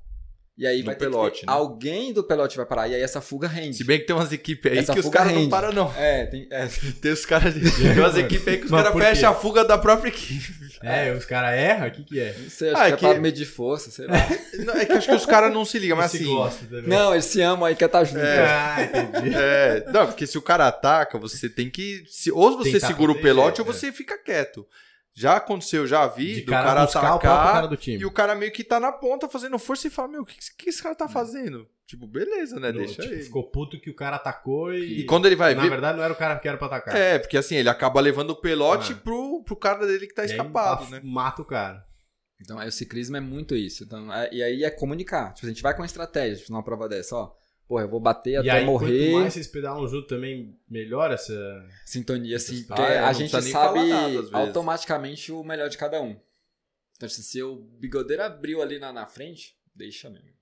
[0.62, 1.54] E aí No vai ter que pelote, ter- né?
[1.54, 2.88] alguém do pelote vai parar.
[2.88, 3.78] E aí essa fuga rende.
[3.78, 5.91] Se bem que tem umas equipes aí Essa que os caras não param, não.
[5.97, 6.47] É, tem.
[6.52, 6.67] É,
[7.02, 7.54] Tem os caras.
[7.56, 10.62] Tem umas equipes aí que os caras fecham a fuga da própria equipe.
[10.84, 11.88] É, os caras erram?
[11.88, 12.36] O que que é?
[12.38, 14.13] não sei, acho Ah, que é é que- pra medir força, sei lá.
[14.65, 16.26] Não, é que acho que os caras não se ligam, mas assim.
[16.86, 18.19] não, eles se amam aí, quer estar junto.
[18.19, 19.36] Ah, entendi.
[19.36, 22.04] É, não, porque se o cara ataca, você tem que.
[22.08, 23.71] Se, ou você Tentar segura o pelote ou é.
[23.74, 24.65] você fica quieto.
[25.13, 28.02] Já aconteceu, já vi, De do cara, cara buscar o atacar cara do time.
[28.02, 30.38] e o cara meio que tá na ponta fazendo força e fala, meu, o que,
[30.58, 31.67] que esse cara tá fazendo?
[31.86, 32.71] Tipo, beleza, né?
[32.71, 33.24] No- Deixa tipo, ele.
[33.24, 35.02] Ficou puto que o cara atacou e.
[35.02, 35.69] E quando ele vai Na ver.
[35.69, 36.95] verdade, não era o cara que era pra atacar.
[36.95, 39.02] É, porque assim, ele acaba levando o pelote Ah.
[39.04, 41.02] pro, pro cara dele que tá E aí, escapado, af- né?
[41.04, 41.84] Mata o cara.
[42.39, 43.84] Então, aí o ciclismo é muito isso.
[43.84, 45.34] Então, é- e aí é comunicar.
[45.34, 47.32] Tipo, a gente vai com estratégia tipo, numa prova dessa, ó.
[47.71, 49.12] Porra, eu vou bater e até aí, morrer.
[49.12, 51.34] quanto mais vocês pedalam junto também, melhor essa.
[51.86, 52.65] Sintonia, assim.
[52.69, 56.19] Ah, Porque é, a não gente sabe nada, automaticamente o melhor de cada um.
[56.97, 60.34] Então, assim, se o bigodeiro abriu ali na, na frente, deixa mesmo.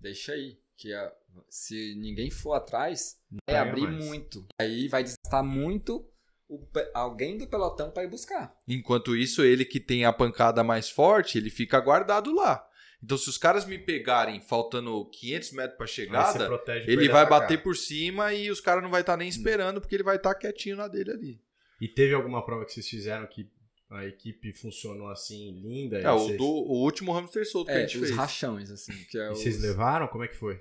[0.00, 0.58] Deixa aí.
[0.76, 1.12] Que a-
[1.48, 4.04] se ninguém for atrás, vai pega abrir mais.
[4.04, 4.44] muito.
[4.60, 6.10] Aí vai desgastar muito
[6.48, 6.60] o
[6.92, 8.52] alguém do pelotão pra ir buscar.
[8.66, 12.67] Enquanto isso, ele que tem a pancada mais forte, ele fica guardado lá.
[13.02, 16.48] Então, se os caras me pegarem faltando 500 metros você chegada,
[16.86, 20.02] ele vai bater por cima e os caras não vai estar nem esperando, porque ele
[20.02, 21.40] vai estar quietinho na dele ali.
[21.80, 23.46] E teve alguma prova que vocês fizeram que
[23.90, 26.00] a equipe funcionou assim, linda?
[26.00, 28.16] e É, o, vocês, do, o último hamster solto que a É, gente os fez.
[28.16, 28.92] rachões, assim.
[29.08, 29.38] Que é e os...
[29.38, 30.08] vocês levaram?
[30.08, 30.60] Como é que foi?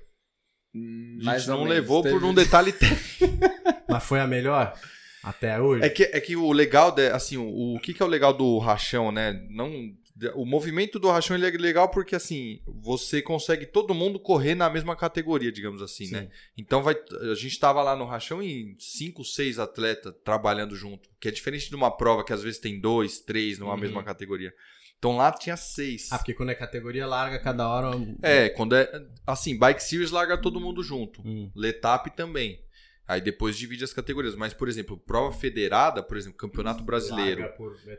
[0.76, 3.36] Hum, A gente não levou por Teve- um detalhe técnico.
[3.89, 4.80] Mas foi a melhor?
[5.23, 5.84] Até hoje?
[5.84, 8.32] É que, é que o legal, de, assim, o, o que, que é o legal
[8.34, 9.34] do rachão, né?
[9.50, 9.71] Não,
[10.36, 14.69] o movimento do rachão ele é legal porque, assim, você consegue todo mundo correr na
[14.69, 16.30] mesma categoria, digamos assim, né?
[16.58, 16.95] Então vai,
[17.32, 21.69] a gente tava lá no rachão e cinco, seis atletas trabalhando junto, que é diferente
[21.69, 23.80] de uma prova que às vezes tem dois, três numa Uhum.
[23.80, 24.53] mesma categoria.
[24.97, 26.12] Então lá tinha seis.
[26.12, 27.91] Ah, porque quando é categoria larga, cada hora.
[28.23, 28.89] É, quando é
[29.27, 31.21] assim, Bike Series larga todo mundo junto.
[31.23, 31.51] Hum.
[31.56, 32.60] Letap também.
[33.07, 34.35] Aí depois divide as categorias.
[34.35, 37.49] Mas, por exemplo, prova federada, por exemplo, Campeonato Brasileiro.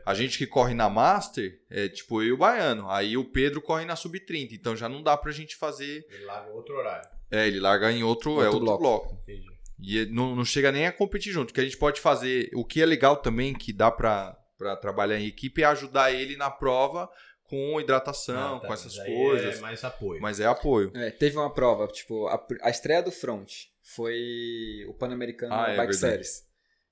[0.05, 2.89] A gente que corre na Master é tipo eu e o Baiano.
[2.89, 4.49] Aí o Pedro corre na Sub-30.
[4.51, 6.05] Então já não dá pra gente fazer.
[6.11, 7.09] Ele larga outro horário.
[7.31, 8.83] É, ele larga em outro, é Outro outro bloco.
[8.83, 9.21] bloco.
[9.23, 9.49] Entendi.
[9.81, 11.51] E não, não chega nem a competir junto.
[11.51, 14.75] O que a gente pode fazer, o que é legal também, que dá pra, pra
[14.75, 17.09] trabalhar em equipe, é ajudar ele na prova
[17.43, 19.57] com hidratação, Ah, tá, com essas aí coisas.
[19.57, 20.21] É mais apoio.
[20.21, 20.91] Mas é apoio.
[20.93, 23.51] É, teve uma prova, tipo, a, a estreia do Front
[23.95, 25.97] foi o Pan-Americano Ah, é Bike verdade.
[26.25, 26.43] Series.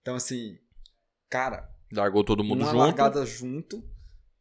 [0.02, 0.58] Então, assim,
[1.30, 2.78] cara, Largou todo mundo uma junto.
[2.80, 3.84] largada junto,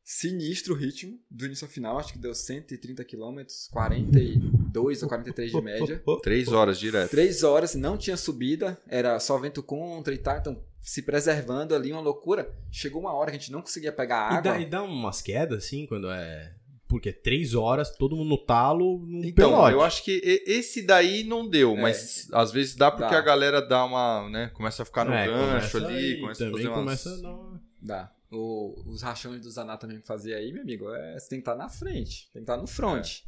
[0.05, 3.41] sinistro o ritmo, do início ao final, acho que deu 130 km,
[3.71, 6.03] 42 ou 43 de média.
[6.23, 7.11] Três horas direto.
[7.11, 11.93] Três horas, não tinha subida, era só vento contra e tal, então se preservando ali,
[11.93, 12.53] uma loucura.
[12.71, 14.53] Chegou uma hora que a gente não conseguia pegar E água.
[14.53, 16.55] dá, e dá umas quedas, assim, quando é.
[16.89, 19.73] Porque três horas, todo mundo no talo, num Então, pelote.
[19.73, 21.81] eu acho que esse daí não deu, É.
[21.83, 23.19] mas às vezes dá porque Dá.
[23.19, 26.51] a galera dá uma, né, começa a ficar no É, gancho ali, aí, começa a
[26.53, 26.79] fazer umas...
[26.79, 27.61] começa a dar.
[27.83, 28.13] Dá.
[28.31, 31.43] O- os rachões do Zaná também que fazia aí, meu amigo, é, você tem que
[31.49, 33.21] estar na frente, tem que estar no front.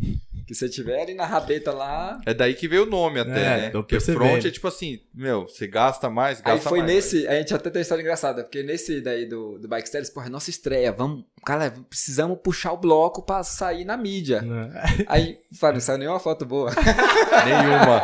[0.48, 2.18] Que você tiver ali na rabeta lá.
[2.24, 3.70] É daí que veio o nome até, É, né?
[3.70, 6.90] Porque front é tipo assim, meu, você gasta mais, gasta Aí foi mais.
[6.90, 7.28] nesse.
[7.28, 10.28] A gente até tem uma história engraçada, porque nesse daí do, do Bike Series, porra,
[10.28, 10.90] é nossa estreia.
[10.90, 14.40] Vamos, cara, precisamos puxar o bloco pra sair na mídia.
[14.40, 15.04] né?
[15.06, 16.70] Aí, fala, não saiu nenhuma foto boa.
[17.44, 18.02] Nenhuma.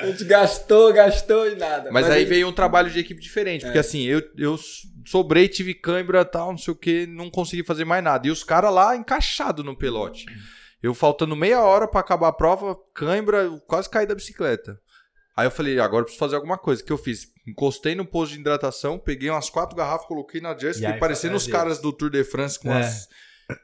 [0.00, 1.90] A gente gastou, gastou e nada.
[1.90, 3.80] Mas, aí veio um trabalho de equipe diferente, porque É.
[3.80, 4.58] assim, eu, eu
[5.06, 8.26] sobrei, tive câimbra tal, não sei o que, não consegui fazer mais nada.
[8.28, 10.26] E os caras lá encaixados no pelote.
[10.82, 14.80] Eu faltando meia hora pra acabar a prova, câimbra, eu quase caí da bicicleta.
[15.36, 16.82] Aí eu falei, agora eu preciso fazer alguma coisa.
[16.82, 17.28] O que eu fiz?
[17.46, 21.36] Encostei no posto de hidratação, peguei umas quatro garrafas, coloquei na Jersey, E fiquei parecendo
[21.36, 22.80] os caras do Tour de France com É.
[22.80, 23.08] as.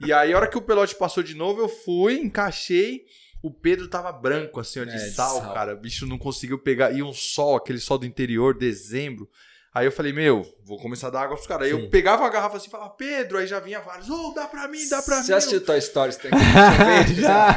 [0.00, 3.02] E aí, a hora que o pelote passou de novo, eu fui, encaixei.
[3.42, 5.54] O Pedro tava branco, assim, ó, de, É, de sal, sal.
[5.54, 5.74] cara.
[5.74, 6.92] O bicho não conseguiu pegar.
[6.92, 9.28] E um sol, aquele sol do interior, dezembro.
[9.72, 11.66] Aí eu falei, meu, vou começar a dar água pros caras.
[11.66, 14.46] Aí eu pegava a garrafa assim e falava, Pedro, aí já vinha vários, ô, dá
[14.48, 15.28] pra mim, dá pra Você mim.
[15.28, 16.12] já assistiu Toy Story?
[16.12, 17.56] Você tem que verde, já.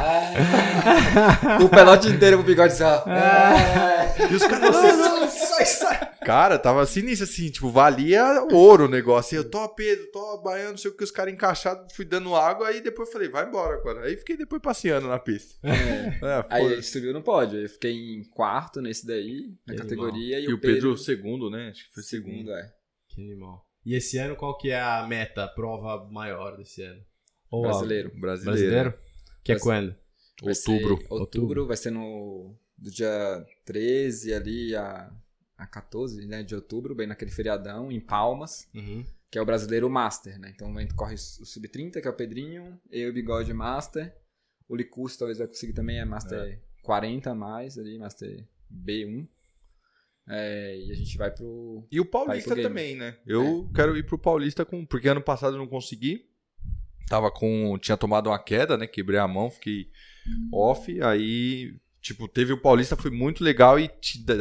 [1.64, 3.02] o pelote inteiro com o bigode assim, ó.
[4.30, 6.10] E os caras, não, não, sai, sai.
[6.24, 9.36] Cara, tava sinistro assim, tipo, valia ouro o negócio.
[9.38, 12.34] Aí eu, tô Pedro, tô baiano, não sei o que, os caras encaixados, fui dando
[12.36, 14.02] água, aí depois falei, vai embora agora.
[14.06, 15.54] Aí fiquei depois passeando na pista.
[15.66, 16.74] É, Aí a foda.
[16.76, 17.60] gente subiu no pódio.
[17.60, 20.38] Eu fiquei em quarto nesse daí, na categoria.
[20.38, 21.70] E, E o Pedro, segundo, né?
[21.70, 22.30] Acho que foi segundo.
[22.32, 22.70] segundo, é.
[23.10, 23.66] Que animal.
[23.84, 27.02] E esse ano, qual que é a meta, a prova maior desse ano?
[27.50, 28.10] Ou a- Brasileiro.
[28.20, 28.44] Brasileiro.
[28.60, 28.94] Brasileiro?
[29.42, 29.96] Que é Vai ser- quando?
[30.42, 30.96] Vai Outubro.
[30.98, 35.12] ser- outubro vai ser no do dia 13 ali a,
[35.58, 39.04] a 14 né, de outubro, bem naquele feriadão, em Palmas, Uhum.
[39.30, 40.50] que é o brasileiro Master, né?
[40.54, 44.16] Então gente corre o Sub-30, que é o Pedrinho, eu e o Bigode Master.
[44.68, 49.26] O Licurso talvez vai conseguir também, é Master 40 a mais ali, Master B1.
[50.30, 51.84] É, e a gente vai pro.
[51.90, 53.16] E o Paulista também, né?
[53.26, 54.86] Eu quero ir pro Paulista com.
[54.86, 56.26] Porque ano passado eu não consegui.
[57.08, 57.76] Tava com.
[57.78, 58.86] Tinha tomado uma queda, né?
[58.86, 59.90] Quebrei a mão, fiquei
[60.52, 61.02] off.
[61.02, 63.90] Aí Tipo, teve o Paulista, foi muito legal e,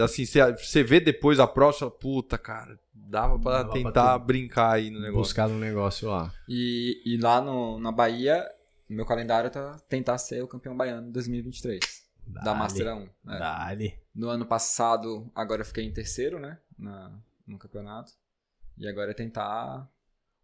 [0.02, 4.72] assim, você vê depois a próxima, puta, cara, dava pra Dava pra tentar ter- brincar
[4.76, 5.18] aí no negócio.
[5.20, 6.34] Buscar um negócio lá.
[6.48, 8.50] E, e lá no, na Bahia,
[8.88, 11.82] meu calendário tá tentar ser o campeão baiano em 2023.
[12.30, 12.54] Da.
[12.56, 13.00] Master 1.
[13.24, 13.40] né?
[13.40, 14.00] Dale.
[14.14, 16.58] No ano passado, agora eu fiquei em terceiro, né?
[16.78, 17.12] Na,
[17.48, 18.12] no campeonato.
[18.78, 19.90] E agora é tentar.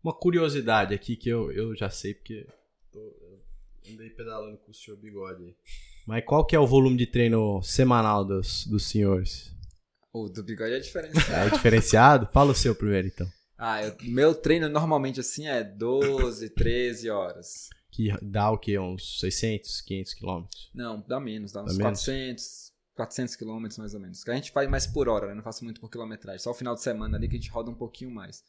[0.03, 2.47] Uma curiosidade aqui que eu, eu já sei porque
[2.91, 3.41] tô, eu
[3.93, 5.55] andei pedalando com o senhor bigode aí.
[6.05, 9.51] Mas qual que é o volume de treino semanal dos, dos senhores?
[10.13, 11.17] O do bigode é diferente.
[11.31, 12.27] É diferenciado?
[12.31, 13.27] Fala o seu primeiro então.
[13.57, 17.69] ah, eu- meu treino normalmente assim é 12, 13 horas.
[17.95, 18.77] Que dá o quê?
[18.77, 20.69] Uns 600, 500 quilômetros?
[20.73, 21.99] Não, dá menos, dá Dá uns menos?
[22.01, 24.21] 400, 400 quilômetros mais ou menos.
[24.21, 25.33] Que a gente faz mais por hora, né?
[25.33, 26.39] Não faço muito por quilometragem.
[26.39, 28.43] Só o final de semana ali que a gente roda um pouquinho mais.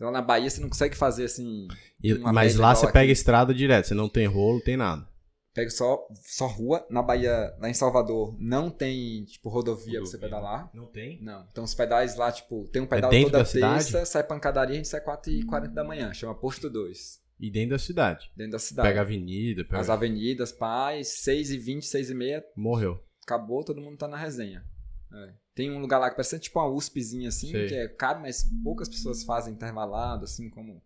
[0.00, 1.68] Lá na Bahia você não consegue fazer assim.
[2.02, 2.92] E- mas lá você aqui.
[2.94, 5.06] pega estrada direto, você não tem rolo, tem nada.
[5.52, 6.86] Pega só, só rua.
[6.90, 10.70] Na Bahia, lá em Salvador, não tem, tipo, rodovia, pra você pedalar.
[10.74, 11.18] Não tem?
[11.22, 11.46] Não.
[11.50, 13.84] Então os pedais lá, tipo, tem um pedal dentro toda da cidade?
[13.84, 16.12] terça, sai pancadaria, a gente sai 4h40 da manhã.
[16.12, 17.24] Chama Posto 2.
[17.38, 18.30] E dentro da cidade.
[18.36, 18.88] Dentro da cidade.
[18.88, 19.78] Pega a avenida, pega...
[19.78, 23.02] As avenidas, paz, 6h20, 6h30, morreu.
[23.22, 24.64] acabou, todo mundo tá na resenha.
[25.12, 25.34] É.
[25.54, 27.68] Tem um lugar lá que parece tipo uma USPzinha assim, Sei.
[27.68, 30.82] que é caro, mas poucas pessoas fazem intervalado, assim como,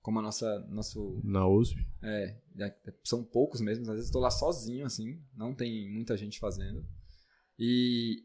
[0.00, 0.58] como a nossa.
[0.70, 1.86] Nosso, Na USP.
[2.02, 6.16] é, é, são poucos mesmo, às vezes eu tô lá sozinho, assim, não tem muita
[6.16, 6.84] gente fazendo.
[7.58, 8.24] E.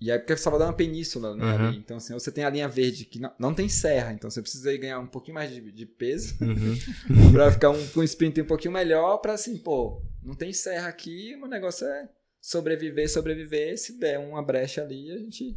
[0.00, 1.44] E aí, porque Salvador é uma península, né?
[1.44, 1.66] Uhum.
[1.68, 1.76] ali.
[1.76, 4.70] Então, assim, você tem a linha verde que não, não tem serra, então você precisa
[4.70, 6.76] aí ganhar um pouquinho mais de, de peso Uhum.
[7.32, 10.88] pra ficar um, com um sprint um pouquinho melhor, pra assim, pô, não tem serra
[10.88, 12.08] aqui, o negócio é
[12.40, 15.54] sobreviver, sobreviver, se der uma brecha ali, a gente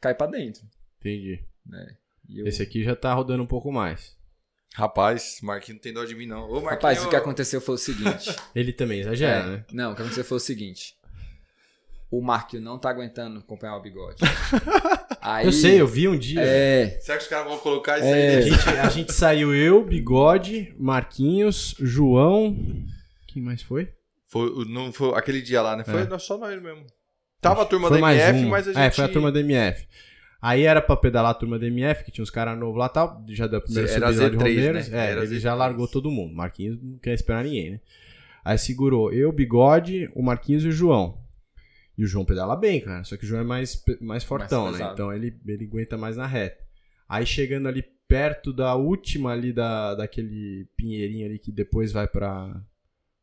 [0.00, 0.62] cai pra dentro.
[1.00, 1.40] Entendi.
[2.28, 4.14] E eu- Esse aqui já tá rodando um pouco mais.
[4.72, 6.42] Rapaz, Marquinhos não tem dó de mim, não.
[6.44, 8.30] Ô, Marquinhos, Rapaz, o que aconteceu foi o seguinte.
[8.54, 9.64] Ele também exagera, É, né?
[9.72, 10.96] Não, o que aconteceu foi o seguinte.
[12.10, 14.16] O Marquinhos não tá aguentando acompanhar o bigode.
[15.22, 16.40] Aí, Eu sei, eu vi um dia.
[16.40, 18.34] É, Será que os caras vão colocar isso É.
[18.34, 18.42] A aí?
[18.50, 22.56] gente, a gente saiu eu, Bigode, Marquinhos, João.
[23.28, 23.92] Quem mais foi?
[24.26, 25.84] Foi, o- não foi aquele dia lá, né?
[25.84, 26.18] Foi É.
[26.18, 26.84] só nós mesmo.
[27.40, 28.48] Tava a turma foi da MF, um.
[28.48, 28.82] mas a gente...
[28.82, 29.86] É, foi a turma da MF.
[30.42, 32.92] Aí era pra pedalar a turma da MF, que tinha uns caras novos lá e
[32.92, 33.24] tal.
[33.28, 34.88] Já da primeira Era subida lá de Z3, Romeiros.
[34.88, 35.06] né?
[35.06, 35.56] É, Era ele já Z3.
[35.58, 36.34] largou todo mundo.
[36.34, 37.80] Marquinhos não quer esperar ninguém, né?
[38.44, 41.19] Aí segurou eu, Bigode, o Marquinhos e o João.
[42.00, 43.04] E o João pedala bem, cara.
[43.04, 44.72] Só que o João é mais, mais fortão, né?
[44.72, 44.94] pesado.
[44.94, 46.64] Então ele, ele aguenta mais na reta.
[47.06, 52.58] Aí chegando ali perto da última ali da, daquele pinheirinho ali que depois vai pra.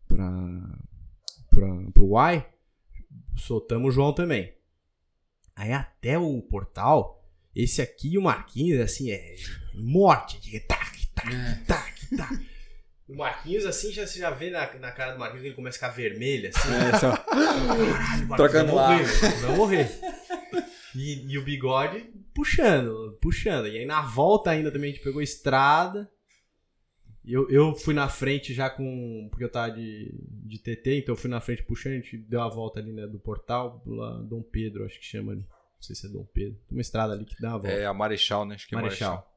[0.07, 0.19] pra.
[1.49, 2.45] pra pro Y,
[3.35, 4.53] soltamos o João também.
[5.55, 9.33] Aí até o portal, esse aqui e o Marquinhos, assim, é
[9.73, 10.37] morte.
[10.67, 12.56] Tac, tac, tac, tac.
[13.07, 15.77] O Marquinhos, assim, já, você já vê na, na cara do Marquinhos que ele começa
[15.77, 16.67] a ficar vermelho, assim.
[16.73, 18.99] é, só- Trocando vai ar.
[18.99, 19.99] morrer, vai morrer.
[20.95, 23.67] E, e o bigode puxando, puxando.
[23.67, 26.09] E aí na volta ainda também a gente pegou estrada.
[27.25, 29.27] Eu, eu fui na frente já com.
[29.29, 30.13] Porque eu tava de,
[30.45, 33.05] de TT, então eu fui na frente puxando, a gente deu a volta ali, né,
[33.05, 35.41] do portal, lá Dom Pedro, acho que chama ali.
[35.41, 36.55] Não sei se é Dom Pedro.
[36.67, 37.67] Tem uma estrada ali que dá a volta.
[37.69, 38.55] É a Marechal, né?
[38.55, 39.11] Acho que é Marechal.
[39.15, 39.36] Marechal.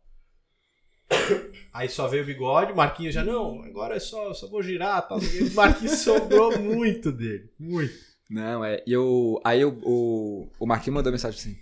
[1.72, 5.06] Aí só veio o bigode, o Marquinhos já, não, agora é só, só vou girar
[5.06, 5.18] tal.
[5.18, 7.50] O Marquinhos sobrou muito dele.
[7.58, 7.94] Muito.
[8.28, 8.82] Não, é.
[8.86, 11.58] E eu, aí o, o, o Marquinhos mandou mensagem assim: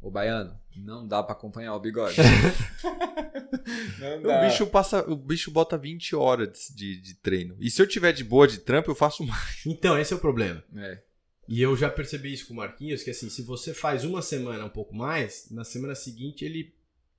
[0.00, 2.16] Ô Baiano, não dá pra acompanhar o bigode.
[4.22, 7.56] não O bicho passa, o bicho bota 20 horas de, de treino.
[7.58, 9.64] E se eu tiver de boa de trampo, eu faço mais.
[9.66, 10.62] Então, esse é o problema.
[10.76, 11.02] É.
[11.48, 14.64] E eu já percebi isso com o Marquinhos, que assim, se você faz uma semana
[14.64, 16.74] um pouco mais, na semana seguinte ele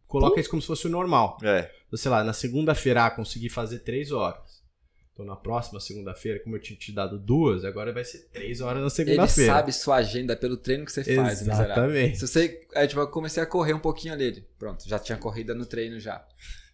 [0.08, 1.38] coloca isso como se fosse o normal.
[1.44, 1.70] É.
[1.88, 4.58] Então, sei lá, na segunda-feira ah, consegui fazer três horas.
[5.18, 8.78] Então na próxima segunda-feira, como eu tinha te dado duas, agora vai ser três horas
[8.78, 9.52] na Ele segunda-feira.
[9.52, 11.66] sabe sua agenda pelo treino que você faz, miserável.
[11.66, 12.18] Exatamente.
[12.20, 12.68] Se você.
[12.76, 14.26] É, tipo, eu comecei a correr um pouquinho ali.
[14.26, 16.24] ele, Pronto, já tinha corrida no treino já.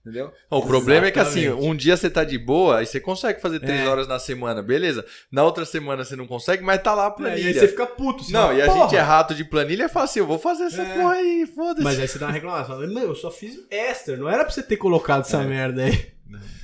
[0.05, 0.33] Entendeu?
[0.49, 1.65] O problema é que assim, Exatamente.
[1.69, 3.87] um dia você tá de boa, aí você consegue fazer três É.
[3.87, 5.05] horas na semana, beleza?
[5.31, 7.47] Na outra semana você não consegue, mas tá lá a É, e planilha.
[7.47, 8.21] aí você fica puto.
[8.21, 10.37] você Não, fala, e a gente é rato de planilha e fala assim, eu vou
[10.37, 10.93] fazer essa É.
[10.97, 11.83] porra aí, foda-se.
[11.85, 12.75] Mas aí você dá uma reclamação.
[12.75, 14.17] Fala, Meu, eu só fiz extra.
[14.17, 15.45] Não era pra você ter colocado essa É.
[15.45, 16.11] merda aí.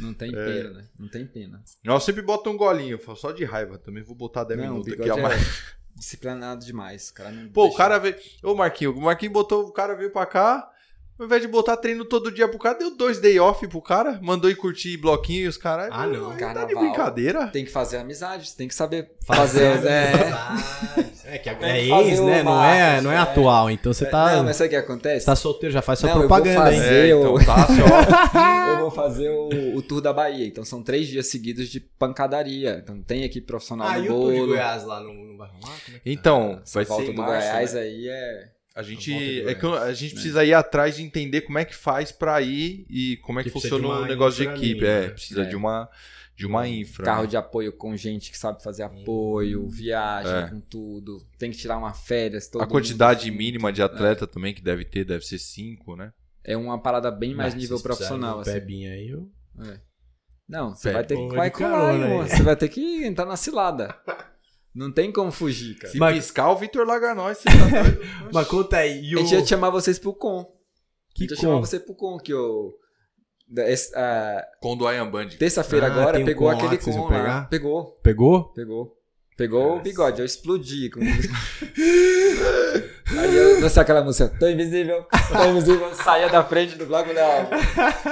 [0.02, 0.45] Não tem É.
[0.45, 0.84] pena, né?
[0.99, 1.63] Não tem pena.
[1.82, 4.65] Eu sempre boto um golinho, eu falo, só de raiva também, vou botar 10 não,
[4.67, 5.41] o minutos aqui a mais.
[5.41, 5.45] é
[5.95, 7.10] disciplinado demais.
[7.10, 8.15] O cara não Pô, o deixa- cara veio.
[8.43, 9.63] Ô, Marquinho, o Marquinho botou.
[9.67, 10.69] O cara veio pra cá.
[11.19, 14.17] Ao invés de botar treino todo dia pro cara, deu dois day off pro cara,
[14.21, 15.89] mandou ir curtir bloquinho e os caras.
[15.91, 16.36] Ah, não.
[16.38, 17.47] Tá de brincadeira?
[17.47, 19.88] Tem que fazer amizade, você tem que saber Fazer fazer.
[19.89, 21.10] é, amizade.
[21.25, 22.41] É que Tem é ex, né?
[22.41, 23.17] Não é, não é é.
[23.17, 23.69] atual.
[23.69, 25.25] Então você tá, Não, mas sabe o que acontece?
[25.25, 26.79] tá solteiro, já faz sua Não, eu vou propaganda, hein?
[26.79, 27.67] fazer- É, Eu- então tá.
[28.71, 30.47] Eu vou fazer o, o tour da Bahia.
[30.47, 32.79] Então são três dias seguidos de pancadaria.
[32.82, 34.47] Então tem equipe profissional Ah, no e o tour de bolo.
[34.47, 35.49] Goiás lá vai rolar?
[35.60, 36.01] Como é tá?
[36.05, 37.82] Então, Essa vai volta ser do março, Goiás né?
[37.82, 38.59] aí é.
[38.75, 42.12] A gente, é que a gente precisa ir atrás de entender como é que faz
[42.12, 44.67] pra ir e como é que Que funciona o negócio de equipe.
[44.75, 45.10] mínima, É, né?
[45.10, 45.45] precisa É.
[45.45, 45.89] de uma
[46.36, 47.03] de uma infra.
[47.03, 47.27] Carro né?
[47.27, 50.47] de apoio com gente que sabe fazer apoio, viagem É.
[50.47, 51.21] com tudo.
[51.38, 52.47] Tem que tirar uma férias.
[52.47, 56.13] Todo A quantidade mínima de atleta também que deve ter, deve ser cinco, né?
[56.41, 58.38] É uma parada bem mais Mas nível profissional.
[58.38, 58.53] um assim.
[58.53, 59.29] Pebinha aí, eu...
[59.65, 59.82] É.
[60.47, 62.21] Não, você vai ter que vai colar, carona irmão.
[62.21, 62.29] aí.
[62.29, 63.93] Você vai ter que entrar na cilada.
[64.80, 65.92] Não tem como fugir, cara.
[65.92, 67.38] Se Mas- piscar, o Vitor larga nós.
[67.39, 67.52] Você tá?
[68.34, 69.26] Mas conta aí, e A o...
[69.26, 70.46] gente ia chamar vocês pro com.
[71.13, 71.65] Que a gente ia chamar com?
[71.65, 72.74] você pro com, que eu.
[73.94, 75.28] a- Com do Iron Band.
[75.38, 77.10] Terça-feira Ah, agora um pegou com aquele com lá.
[77.10, 77.50] pegar?
[77.50, 78.54] Pegou, Pegou?
[78.54, 78.96] pegou.
[79.36, 79.84] Pegou o Nossa.
[79.84, 80.89] bigode, eu explodi.
[83.17, 87.45] Aí eu lancei aquela música, tô invisível, tô invisível, saía da frente do bloco da.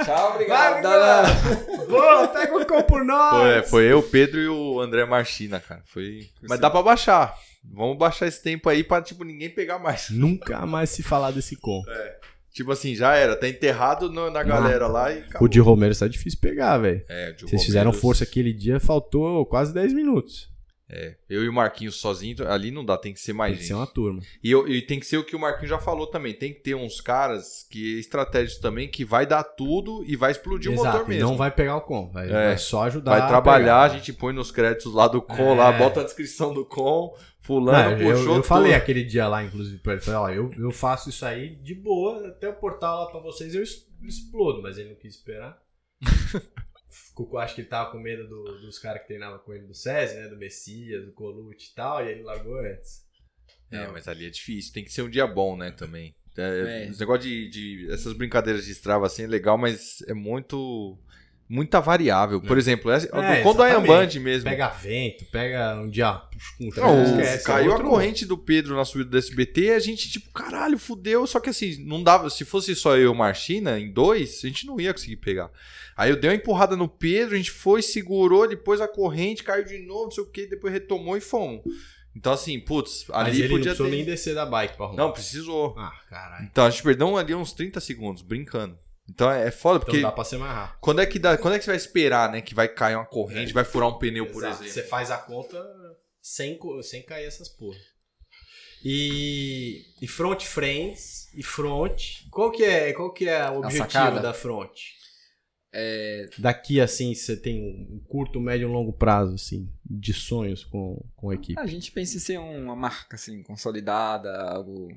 [0.04, 0.82] Tchau, obrigado.
[0.82, 1.86] Vai.
[1.86, 3.30] Boa, pega o com por nós!
[3.40, 5.82] Foi, é, foi eu, o Pedro e o André Marchina, cara.
[5.86, 6.28] Foi.
[6.48, 7.34] Mas dá pra baixar.
[7.72, 10.08] Vamos baixar esse tempo aí pra, tipo, ninguém pegar mais.
[10.10, 11.82] Nunca mais se falar desse com.
[12.52, 13.36] Tipo assim, já era.
[13.36, 15.46] Tá enterrado no- na galera lá e acabou.
[15.46, 17.04] O de Romero tá difícil pegar, velho.
[17.08, 20.48] É, o de Vocês fizeram Romero- força aquele dia, faltou quase 10 minutos.
[20.90, 23.62] É, eu e o Marquinhos sozinho, ali não dá, tem que ser mais Tem que
[23.64, 23.68] gente.
[23.68, 24.22] ser uma turma.
[24.42, 26.32] E, eu- e tem que ser o que o Marquinhos já falou também.
[26.32, 30.70] Tem que ter uns caras que estratégicos também, que vai dar tudo e vai explodir
[30.70, 31.28] o Exato, motor e mesmo.
[31.28, 32.32] não vai pegar o com, vai, É.
[32.32, 33.98] vai só ajudar Vai a trabalhar, a pegar.
[33.98, 35.54] gente põe nos créditos lá do com, É.
[35.54, 38.80] lá, bota a descrição do com, fulano, Não, eu, puxou eu falei tudo.
[38.82, 42.28] aquele dia lá, inclusive, pra ele, falei, ó, eu, eu faço isso aí de boa,
[42.28, 45.58] até o portal lá pra vocês eu explodo, mas ele não quis esperar.
[46.90, 49.74] Ficou- acho que ele tava com medo do- dos caras que treinavam com ele do
[49.74, 53.06] SESI, né, do Messias, do Colucci e tal, e ele largou antes.
[53.70, 56.14] É, mas ali é difícil, tem que ser um dia bom, né, também.
[56.36, 56.88] É, É.
[56.88, 60.98] Esse negócio de, de- Essas brincadeiras de Strava assim é legal, mas é muito.
[61.48, 62.40] Muita variável.
[62.42, 63.68] Por exemplo, essa, É, quando a
[64.20, 64.50] mesmo.
[64.50, 68.36] Pega vento, pega um dia com chuva, Não, esquece, caiu é outro- a corrente do
[68.36, 71.26] Pedro na subida do SBT, a gente, tipo, caralho, fudeu.
[71.26, 72.28] Só que assim, não dava.
[72.28, 75.50] Se fosse só eu e o Marchina, em dois, a gente não ia conseguir pegar.
[75.96, 79.64] Aí eu dei uma empurrada no Pedro, a gente foi, segurou, depois a corrente caiu
[79.64, 81.62] de novo, não sei o que, depois retomou e fomos.
[82.14, 83.96] Então, assim, putz, Mas ali ele não podia precisou ter.
[83.96, 85.02] nem descer da bike pra arrumar.
[85.02, 85.74] Não, precisou.
[85.78, 86.44] Ah, caralho.
[86.50, 88.76] Então a gente perdeu ali uns 30 segundos, brincando.
[89.08, 90.78] Então é é foda, Então porque dá pra ser mais rápido.
[90.80, 92.40] quando, é que dá, quando é que você vai esperar, né?
[92.42, 93.54] Que vai cair uma corrente, É.
[93.54, 94.62] vai furar um pneu, por Exato.
[94.62, 94.72] exemplo.
[94.72, 95.64] Você faz a conta
[96.20, 97.78] sem, sem cair essas porra.
[98.84, 102.00] E, e front friends e front.
[102.30, 104.70] Qual que é, qual que é o objetivo da front?
[105.72, 111.04] É, Daqui assim, você tem um curto, médio e longo prazo assim, de sonhos com,
[111.14, 111.60] com a equipe.
[111.60, 114.88] a gente pensa em ser uma marca assim, consolidada, algo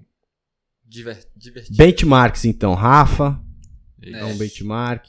[0.85, 1.75] diver- divertido.
[1.77, 3.37] Benchmarks então, Rafa,
[4.03, 5.05] É um benchmark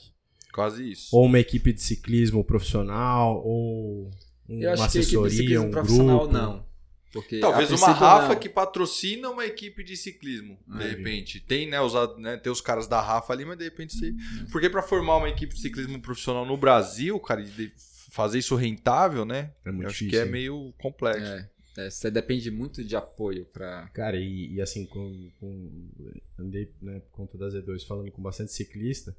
[0.53, 1.09] Quase isso.
[1.17, 4.11] ou uma equipe de ciclismo profissional ou
[4.49, 6.33] um- Eu acho uma que a equipe de assessoria, ciclismo um profissional grupo.
[6.33, 6.73] não.
[7.13, 8.37] Porque Talvez uma Rafa não.
[8.41, 10.97] que patrocina uma equipe de ciclismo, de Entendi.
[10.97, 11.41] repente.
[11.41, 14.11] Tem, né, os, né, tem os caras da Rafa ali, mas de repente você.
[14.11, 14.47] Uhum.
[14.51, 17.73] Porque pra formar uma equipe de ciclismo profissional no Brasil, cara, e de-
[18.11, 19.53] fazer isso rentável, né?
[19.65, 20.11] É muito eu acho difícil.
[20.11, 20.31] que é hein?
[20.33, 21.23] meio complexo.
[21.33, 23.89] É, é, você depende muito de apoio pra.
[23.95, 25.89] Cara, e, e assim, com, com-
[26.39, 29.17] andei né, por conta da Z2 falando com bastante ciclista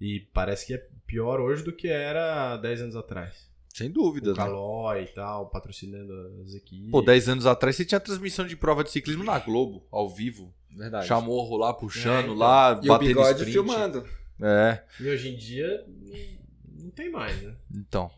[0.00, 3.48] e parece que é pior hoje do que era 10 anos atrás.
[3.74, 4.36] Sem O dúvida, né?
[4.36, 6.90] Calói e tal, patrocinando as equipes.
[6.90, 10.54] Pô, 10 anos atrás você tinha transmissão de prova de ciclismo na Globo, ao vivo.
[10.74, 11.06] Verdade.
[11.06, 12.34] Chamorro lá puxando É, então.
[12.34, 13.52] lá, E o bigode sprint.
[13.52, 14.06] filmando.
[14.40, 17.54] É, E hoje em dia não- não tem mais, né?
[17.74, 18.10] então.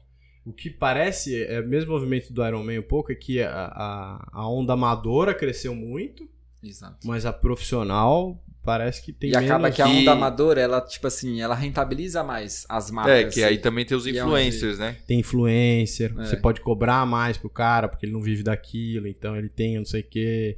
[0.48, 3.50] O que parece, é o mesmo movimento do Iron Man um pouco, é que a,
[3.52, 6.28] a, a onda amadora cresceu muito,
[6.62, 7.06] Exato.
[7.06, 9.76] mas a profissional parece que tem e acaba menos...
[9.76, 13.14] que a que- onda amadora, ela, tipo assim, ela rentabiliza mais as marcas.
[13.14, 13.62] É, que aí assim.
[13.62, 14.96] também tem os E é influencers, né?
[15.06, 16.24] tem influencer, É.
[16.24, 19.84] você pode cobrar mais pro cara porque ele não vive daquilo, então ele tem não
[19.84, 20.56] sei o quê.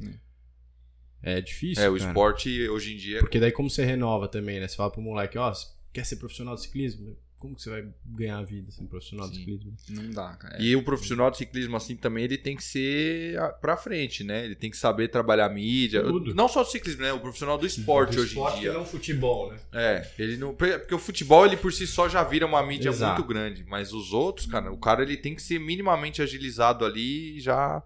[1.22, 2.08] É difícil, É, o cara.
[2.08, 3.20] esporte hoje em dia.
[3.20, 4.66] Porque daí como você renova também, né?
[4.66, 7.16] Você fala pro moleque, ó, você quer ser profissional de ciclismo?
[7.40, 9.40] Como que você vai ganhar a vida assim, profissional de Sim.
[9.40, 9.72] ciclismo?
[9.88, 10.58] Não dá, cara.
[10.58, 10.62] É.
[10.62, 14.44] E o profissional de ciclismo, assim, também ele tem que ser a- pra frente, né?
[14.44, 16.02] Ele tem que saber trabalhar mídia.
[16.02, 16.34] Tudo.
[16.34, 17.12] Não só o ciclismo, né?
[17.14, 18.72] O profissional do esporte Do hoje esporte em dia.
[18.72, 19.58] que não futebol, né?
[19.72, 20.54] É, ele não.
[20.54, 23.14] Porque o futebol, ele por si só já vira uma mídia Exato.
[23.16, 23.64] muito grande.
[23.66, 27.82] Mas os outros, cara, o cara ele tem que ser minimamente agilizado ali e já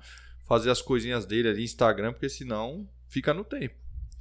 [0.48, 3.76] fazer as coisinhas dele ali, Instagram, porque senão fica no tempo.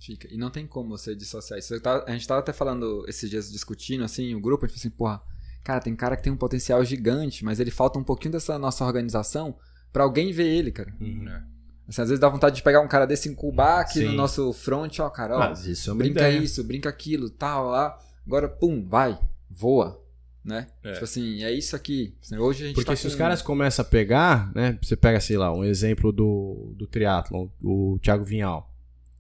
[0.06, 0.28] Fica.
[0.34, 1.80] E não tem como você dissociar isso.
[1.80, 4.90] Tava- a gente tava até falando esses dias discutindo, assim, o grupo, a gente falou
[4.90, 5.22] assim, porra,
[5.64, 8.84] cara, tem cara que tem um potencial gigante, mas ele falta um pouquinho dessa nossa
[8.86, 9.56] organização
[9.94, 10.94] pra alguém ver ele, cara.
[11.00, 11.28] Uhum.
[11.30, 11.44] É.
[11.88, 14.06] Assim, às vezes dá vontade de pegar um cara desse, incubar aqui Sim.
[14.06, 16.38] no nosso front, ó, cara, ó, Mas isso é uma brinca ideia.
[16.44, 17.98] isso, brinca aquilo, tal, lá.
[18.26, 19.18] Agora, pum, vai,
[19.50, 20.02] voa,
[20.44, 20.68] né?
[20.84, 20.94] É.
[20.94, 22.16] Tipo assim, é isso aqui.
[22.22, 24.78] Assim, Hoje a gente Porque tá se com- os caras começam a pegar, né?
[24.82, 28.73] Você pega, sei lá, um exemplo do, do triatlon, o Thiago Vinhal.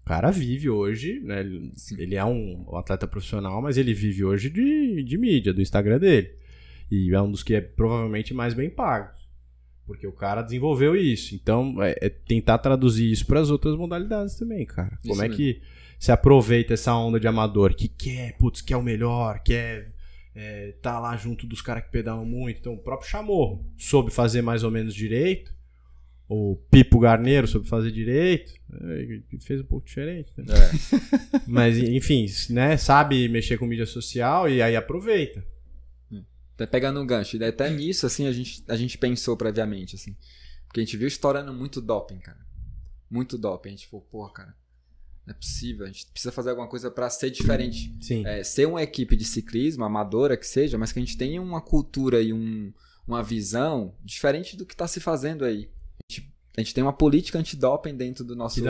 [0.03, 1.41] O cara vive hoje, né?
[1.97, 5.97] Ele, é um, um atleta profissional, mas ele vive hoje de, de mídia, do Instagram
[5.97, 6.35] dele.
[6.91, 9.23] E é um dos que é provavelmente mais bem pagos.
[9.85, 11.33] Porque o cara desenvolveu isso.
[11.35, 14.97] Então, é, é tentar traduzir isso para as outras modalidades também, cara.
[15.01, 15.37] Como Isso é mesmo.
[15.37, 15.61] que
[15.97, 19.93] se aproveita essa onda de amador que quer, putz, quer o melhor, quer
[20.35, 22.59] é, tá lá junto dos caras que pedalam muito.
[22.59, 25.53] Então, o próprio Chamorro soube fazer mais ou menos direito.
[26.27, 28.53] O Pipo Garneiro soube fazer direito.
[28.71, 30.31] é, fez um pouco diferente.
[30.37, 30.45] né?
[30.53, 31.41] É.
[31.45, 32.77] Mas, enfim, né?
[32.77, 35.45] Sabe mexer com mídia social e aí aproveita.
[36.55, 37.35] Até pegando um gancho.
[37.35, 40.15] E daí até nisso, assim, a gente, a gente pensou previamente, assim.
[40.67, 42.39] Porque a gente viu estourando muito doping, cara.
[43.09, 43.69] Muito doping.
[43.69, 44.55] A gente falou, porra, cara,
[45.25, 45.85] não é possível.
[45.85, 47.95] A gente precisa fazer alguma coisa pra ser diferente.
[48.01, 48.25] Sim.
[48.25, 51.61] É, ser uma equipe de ciclismo, amadora que seja, mas que a gente tenha uma
[51.61, 52.71] cultura e um,
[53.07, 55.69] uma visão diferente do que tá se fazendo aí.
[56.55, 58.61] A gente, tem uma política antidoping dentro do nosso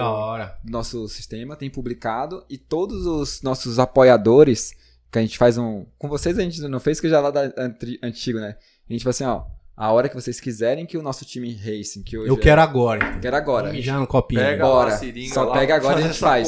[0.64, 4.74] do nosso sistema, tem publicado, e todos os nossos apoiadores,
[5.12, 5.86] que a gente faz um.
[5.98, 8.56] Com vocês a gente não fez, que já é lá da antri- antigo, né?
[8.90, 9.44] A gente fala assim, ó,
[9.76, 12.62] a hora que vocês quiserem que o nosso time racing, que hoje Eu é- quero
[12.62, 13.06] agora.
[13.10, 13.20] Então.
[13.22, 13.64] quero agora.
[13.64, 14.40] Vamos mijar no copinho.
[14.40, 14.90] Pega Bora.
[14.90, 16.48] lá a seringa Só lá, pega agora e a gente faz.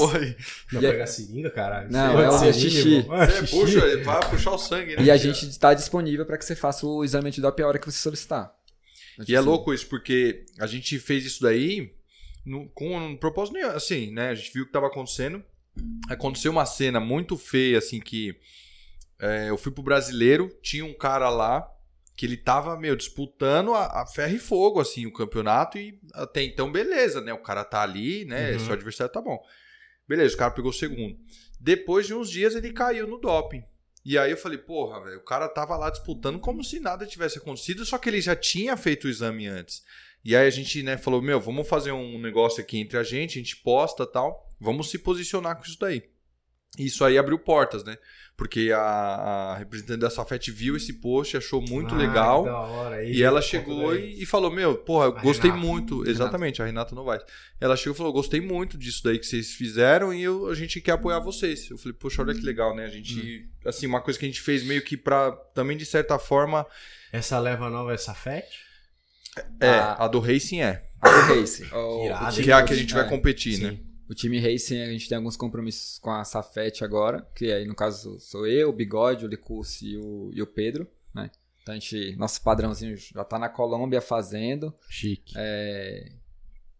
[0.71, 1.91] Não, E a- seringa, caralho.
[1.91, 3.01] Não, Você é o de seringa, xixi.
[3.45, 5.03] Você puxa, ele vai puxar o sangue, né?
[5.03, 7.91] E a gente está disponível para que você faça o exame antidoping a hora que
[7.91, 8.53] você solicitar.
[9.27, 11.93] E é louco isso, porque a gente fez isso daí
[12.45, 14.29] no- com um propósito nenhum, assim, né?
[14.29, 15.43] A gente viu o que tava acontecendo.
[16.09, 18.35] Aconteceu uma cena muito feia, assim, que
[19.19, 21.69] é, eu fui pro brasileiro, tinha um cara lá
[22.15, 26.41] que ele tava, meu, disputando a, a ferro e fogo, assim, o campeonato, e até
[26.43, 27.33] então, beleza, né?
[27.33, 28.53] O cara tá ali, né?
[28.53, 28.59] Uhum.
[28.59, 29.37] Seu adversário tá bom.
[30.07, 31.17] Beleza, o cara pegou o segundo.
[31.59, 33.63] Depois de uns dias ele caiu no doping.
[34.05, 37.39] E aí eu falei, porra, velho, o cara tava lá disputando como se nada tivesse
[37.39, 39.83] acontecido, só que ele já tinha feito o exame antes.
[40.23, 43.39] E aí a gente, né, falou, meu, vamos fazer um negócio aqui entre a gente,
[43.39, 46.03] a gente posta tal, vamos se posicionar com isso daí.
[46.77, 47.97] Isso aí abriu portas, né?
[48.37, 52.43] Porque a, a representante da Safet viu esse post, achou muito Ah, legal.
[52.43, 53.01] hora.
[53.05, 55.65] E ela chegou e, e falou: Meu, porra, eu A gostei Renata.
[55.67, 56.09] muito.
[56.09, 57.23] Exatamente, a Renata Novaes.
[57.61, 60.81] Ela chegou e falou: Gostei muito disso daí que vocês fizeram e eu- a gente
[60.81, 61.69] quer apoiar vocês.
[61.69, 62.83] Eu falei: Poxa, olha que legal, né?
[62.83, 63.47] A gente.
[63.65, 65.31] Assim, uma coisa que a gente fez meio que pra.
[65.53, 66.65] Também, de certa forma.
[67.13, 68.45] Essa leva nova é Safet?
[69.61, 69.95] É, Ah.
[70.05, 70.83] a do Racing é.
[71.01, 71.67] A do Racing.
[71.73, 73.69] O, Irado, Que é a que a gente vai é, competir, né?
[73.71, 73.85] Sim.
[74.09, 77.73] O time Racing, a gente tem alguns compromissos com a Safet agora, que aí no
[77.75, 81.31] caso sou eu, o Bigode, o Licurso e o, e o Pedro, né?
[81.63, 84.71] Então a gente, nosso padrãozinho já tá na Colômbia fazendo.
[84.87, 85.33] Chique.
[85.35, 86.11] É,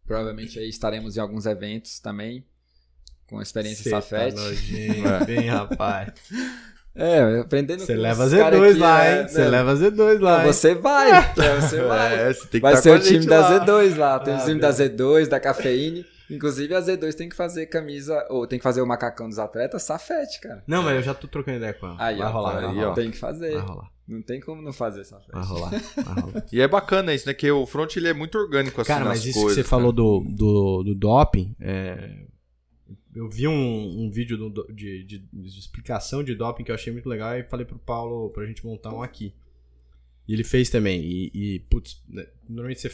[0.06, 2.46] provavelmente aí estaremos em alguns eventos também,
[3.28, 4.36] com a experiência Cê Safet.
[4.36, 5.26] Tá nojento, É.
[5.26, 6.14] bem, rapaz.
[6.94, 9.28] É, aprendendo Você leva os Z2 cara aqui, lá, é, hein?
[9.28, 9.50] Você né?
[9.50, 10.54] leva Z2 lá, hein?
[10.54, 12.20] Você vai, é, você vai.
[12.30, 13.66] É, você tem que Vai tá ser o time gente da lá.
[13.66, 14.20] Z2 lá.
[14.20, 16.06] Tem Ah, o time da Z2, da Cafeíne.
[16.30, 19.84] Inclusive a Z2 tem que fazer camisa, ou tem que fazer o macacão dos atletas
[19.84, 20.64] Safete, cara.
[20.66, 21.96] Não, mas eu já tô trocando ideia com ela.
[22.00, 22.80] Aí, vai ó, rolar, aí, vai ó.
[22.82, 22.94] rolar.
[22.96, 23.52] Tem que fazer.
[23.54, 25.32] Vai rolar, Não tem como não fazer Safete.
[25.32, 25.70] vai rolar,
[26.04, 26.46] vai rolar.
[26.52, 27.34] E é bacana isso, né?
[27.34, 29.52] Que o front ele é muito orgânico assim Cara, nas mas isso coisas.
[29.52, 29.70] que você né?
[29.70, 32.26] falou do, do, do doping, é,
[33.16, 36.92] eu vi um, um vídeo do- de, de- de explicação de doping que eu achei
[36.92, 39.34] muito legal e falei pro Paulo pra gente montar um aqui.
[40.28, 41.02] E ele fez também.
[41.02, 42.90] E, e, putz, né, normalmente você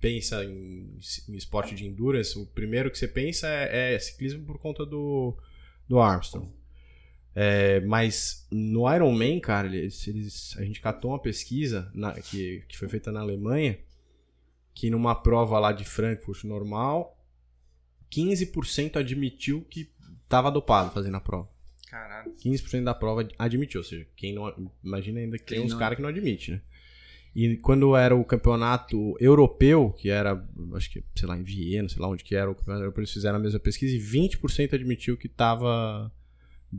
[0.00, 4.58] pensa em, em esporte de endurance, o primeiro que você pensa é, é ciclismo por
[4.58, 5.36] conta do,
[5.88, 6.50] do Armstrong.
[7.34, 12.78] É, mas no Ironman, cara, eles, eles- a gente catou uma pesquisa na- que, que
[12.78, 13.78] foi feita na Alemanha
[14.74, 17.18] que numa prova lá de Frankfurt normal,
[18.10, 19.90] 15% admitiu que
[20.24, 21.48] estava dopado fazendo a prova.
[21.88, 22.34] Caralho.
[22.34, 25.78] 15% da prova admitiu, ou seja, quem não imagina ainda que Quem tem uns não-
[25.78, 26.60] caras que não admite, né?
[27.38, 32.00] E quando era o campeonato europeu, que era, acho que, sei lá, em Viena, sei
[32.00, 35.18] lá onde que era o campeonato europeu, eles fizeram a mesma pesquisa e 20% admitiu
[35.18, 36.10] que tava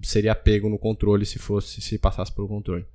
[0.02, 2.88] seria pego no controle se fosse se passasse pelo controle.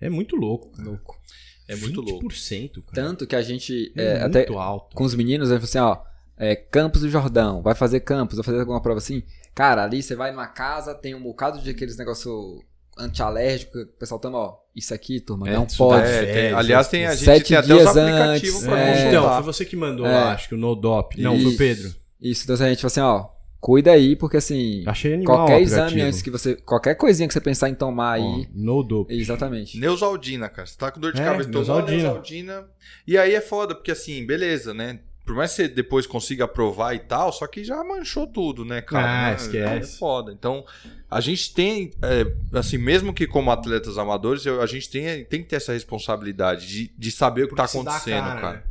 [0.00, 0.88] É muito louco, cara.
[0.88, 1.20] Louco.
[1.68, 2.26] É muito louco.
[2.26, 2.94] 20%, cara.
[2.94, 4.96] Tanto que a gente, É, é, muito até alto.
[4.96, 6.02] com os meninos, aí assim, ó,
[6.38, 9.22] é, Campos do Jordão, vai fazer Campos, vai fazer alguma prova assim.
[9.54, 12.64] Cara, ali você vai numa casa, tem um bocado de aqueles negócio
[12.98, 16.02] antialérgico, o pessoal toma, ó, isso aqui, turma, É, não pode.
[16.02, 18.80] dá É, tem- aliás, tem, a gente sete tem até os dias aplicativos antes, pra
[18.80, 19.08] é.
[19.08, 20.10] Então, foi você que mandou É.
[20.10, 21.20] lá, acho que o No Dop.
[21.20, 21.56] Não, foi o.
[21.56, 21.94] Pedro.
[22.20, 23.26] Isso, então a gente fala assim, ó,
[23.60, 27.40] cuida aí, porque assim, Achei animal qualquer exame antes que você, qualquer coisinha que você
[27.40, 29.12] pensar em tomar aí, no Dope.
[29.14, 29.78] exatamente.
[29.78, 30.66] Neusaldina, cara.
[30.66, 32.02] Você tá com dor de É, cabeça, toma Neusaldina.
[32.02, 32.64] Neusaldina.
[33.06, 35.00] E aí é foda, porque assim, beleza, né?
[35.28, 38.80] Por mais que você depois consiga aprovar e tal, só que já manchou tudo, né,
[38.80, 39.06] cara?
[39.26, 39.36] Ah, Né?
[39.36, 39.94] esquece.
[39.94, 40.32] É foda.
[40.32, 40.64] Então,
[41.10, 45.42] a gente tem, é, assim, mesmo que como atletas amadores, eu- a gente tem, tem
[45.42, 48.52] que ter essa responsabilidade de, de saber o que tá a acontecendo, cara.
[48.52, 48.62] né?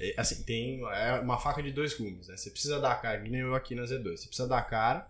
[0.00, 2.36] É, assim, tem é uma faca de dois gumes, né?
[2.36, 4.16] Você precisa dar a cara, que nem eu aqui na Z2.
[4.16, 5.06] Você precisa dar a cara,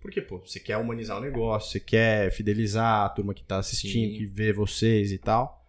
[0.00, 4.12] porque, pô, você quer humanizar o negócio, você quer fidelizar a turma que tá assistindo,
[4.12, 4.16] Sim.
[4.18, 5.64] que vê vocês e tal.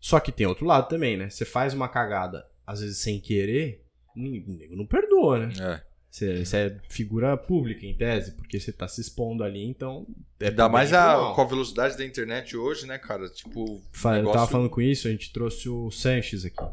[0.00, 1.30] Só que tem outro lado também, né?
[1.30, 3.84] Você faz uma cagada, às vezes sem querer,
[4.16, 5.52] nego não perdoa, né?
[5.60, 5.90] É.
[6.10, 10.04] Você, você é figura pública, em tese, porque você tá se expondo ali, então.
[10.40, 13.28] É Ainda mais a, com a velocidade da internet hoje, né, cara?
[13.28, 16.64] Tipo, Fa- Eu negócio- tava falando com isso, a gente trouxe o Sanches aqui.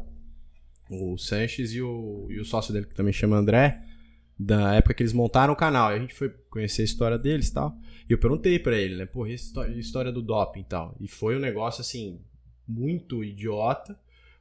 [0.90, 3.80] O Sanches e o, e o sócio dele, que também chama André,
[4.38, 5.92] da época que eles montaram o canal.
[5.92, 7.76] E a gente foi conhecer a história deles e tal.
[8.08, 10.96] E eu perguntei pra ele, né, porra, e a história do doping e tal.
[10.98, 12.20] E foi um negócio, assim,
[12.66, 13.96] muito idiota,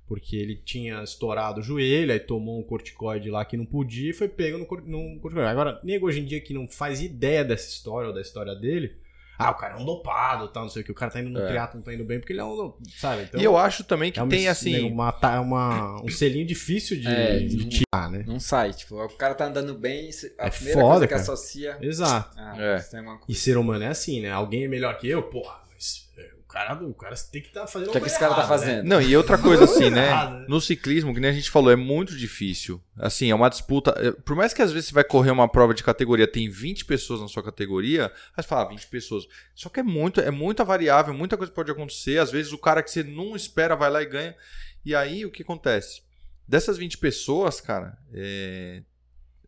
[0.08, 4.14] porque ele tinha estourado o joelho, aí tomou um corticoide lá que não podia e
[4.14, 5.50] foi pego no, no corticoide.
[5.50, 8.96] Agora, nego hoje em dia que não faz ideia dessa história ou da história dele.
[9.40, 10.92] Ah, o cara é um dopado, tal, não sei o que.
[10.92, 11.46] O cara tá indo no É.
[11.48, 12.74] triatlo, não tá indo bem, porque ele é um.
[12.98, 13.22] Sabe?
[13.22, 14.82] Então, e eu acho também que é um, tem, assim...
[14.90, 18.24] Uma, ta- uma- um selinho difícil de, É, de tirar, né?
[18.26, 21.22] Não sai, tipo, o cara tá andando bem, a É primeira foda, coisa que cara.
[21.22, 21.78] associa.
[21.80, 22.36] Exato.
[22.36, 22.78] Ah, É.
[22.78, 24.32] isso tem alguma E ser humano é assim, né?
[24.32, 27.68] Alguém é melhor que eu, porra, mas é, cara, o cara tem que estar tá
[27.68, 28.48] fazendo O que, é que esse cara tá né?
[28.48, 28.88] fazendo?
[28.88, 30.10] Não, e outra coisa assim, né?
[30.10, 30.46] Né?
[30.48, 32.82] No ciclismo, que nem a gente falou, é muito difícil.
[32.98, 33.94] Assim, é uma disputa.
[33.98, 36.86] é, Por mais que às vezes você vai correr uma prova de categoria, tem 20
[36.86, 39.28] pessoas na sua categoria, aí você fala, ah, 20 pessoas.
[39.54, 42.18] Só que é muito, é muita variável, muita coisa pode acontecer.
[42.18, 44.36] Às vezes o cara que você não espera vai lá e ganha.
[44.84, 46.02] E aí o que acontece?
[46.48, 48.82] Dessas 20 pessoas, cara, é.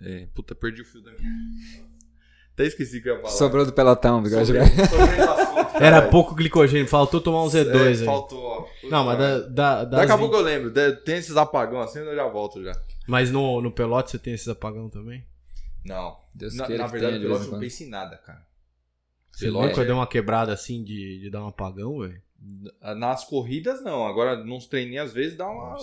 [0.01, 1.89] é puta, perdi o fio da minha.
[2.59, 3.33] Até esqueci o que eu ia falar.
[3.33, 4.45] Sobrou do pelotão, bigode.
[4.47, 6.09] Sobre- sobre o assunto, Era caralho.
[6.11, 8.05] pouco glicogênio, faltou tomar um Z2 É, aí.
[8.05, 8.65] Faltou, ó.
[8.89, 10.73] Não, mas da, da, das Daqui a 20 pouco eu lembro.
[11.05, 12.73] Tem esses apagão assim, eu já volto já.
[13.07, 15.25] Mas no, no pelote você tem esses apagão também?
[15.85, 16.17] Não.
[16.35, 18.45] Deus na, na verdade, tenha de eu não penso em nada, cara.
[19.31, 22.21] Você Pelote nunca é- deu uma quebrada assim de, de dar um apagão, velho?
[22.97, 24.05] Nas corridas, não.
[24.05, 25.77] Agora, nos treininhos, às vezes dá uma.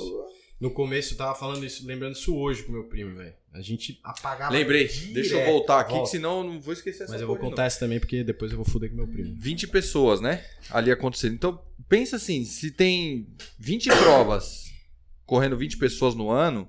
[0.58, 3.34] No começo eu tava falando isso, lembrando isso hoje com meu primo, velho.
[3.52, 4.52] A gente apagava.
[4.52, 4.86] Lembrei.
[4.86, 5.14] direto.
[5.14, 6.10] Deixa eu voltar aqui, que Volta.
[6.10, 8.56] senão eu não vou esquecer essa Mas eu vou contar essa também, porque depois eu
[8.56, 9.30] vou foder com meu primo.
[9.30, 9.40] não.
[9.40, 10.44] 20 pessoas, né?
[10.70, 11.34] Ali acontecendo.
[11.34, 13.28] Então, pensa assim: se tem
[13.58, 14.66] 20 provas
[15.26, 16.68] correndo 20 pessoas no ano,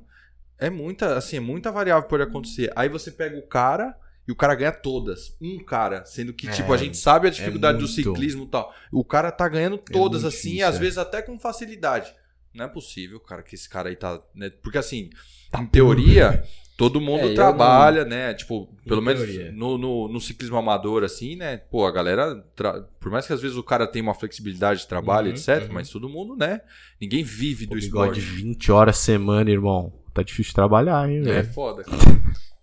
[0.58, 2.72] é muita, assim, é muita variável que pode acontecer.
[2.76, 3.96] Aí você pega o cara.
[4.28, 5.38] E o cara ganha todas.
[5.40, 6.04] Um cara.
[6.04, 7.94] Sendo que, É, tipo, a gente sabe a dificuldade do muito.
[7.96, 8.76] ciclismo e tal.
[8.92, 10.80] O cara tá ganhando todas, muito assim, difícil, às é.
[10.80, 12.14] vezes até com facilidade.
[12.54, 14.22] Não é possível, cara, que esse cara aí tá.
[14.36, 14.50] Né?
[14.64, 15.10] Porque assim,
[15.52, 16.44] Tá em teoria,
[16.78, 18.34] todo mundo É, trabalha, né?
[18.34, 19.52] Tipo, pelo menos teoria.
[19.54, 21.56] no, no, no ciclismo amador, assim, né?
[21.58, 22.36] Pô, a galera.
[22.56, 25.68] tra- Por mais que às vezes o cara tenha uma flexibilidade de trabalho, Uhum, etc.,
[25.68, 25.74] uhum.
[25.74, 26.62] mas todo mundo, né?
[27.00, 28.20] Ninguém vive Pô, do esporte.
[28.20, 29.94] 20 horas semana, irmão.
[30.14, 31.54] Tá difícil de trabalhar, hein, É velho?
[31.54, 31.98] foda, cara.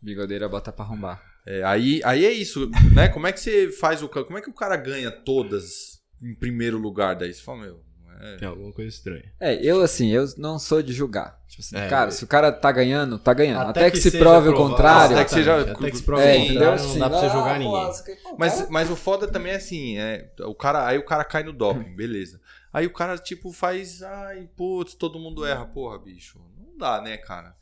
[0.03, 1.23] Bigodeira bota pra arrombar.
[1.47, 3.09] É, aí, aí é isso, né?
[3.09, 4.09] Como é que você faz o.
[4.09, 7.33] Como é que o cara ganha todas em primeiro lugar daí?
[7.33, 7.81] Você fala, meu.
[8.21, 9.25] É- Tem alguma coisa estranha.
[9.41, 11.41] É, eu assim, eu não sou de julgar.
[11.49, 12.11] Tipo assim, É, cara, é.
[12.11, 13.71] se o cara tá ganhando, tá ganhando.
[13.71, 15.15] Até, que, se seja prove o contrário.
[15.17, 17.27] Até que seja- Até que se prove É, o contrário, Assim, não dá pra você
[17.27, 18.21] ah, jogar pô, ninguém.
[18.23, 21.25] pô, Mas, cara- mas o foda também é assim, é, o cara, aí o cara
[21.25, 22.41] cai no doping, beleza.
[22.73, 25.65] Aí o cara, tipo, faz, ai, putz, todo mundo erra.
[25.65, 27.55] Porra, bicho, não dá, né, cara?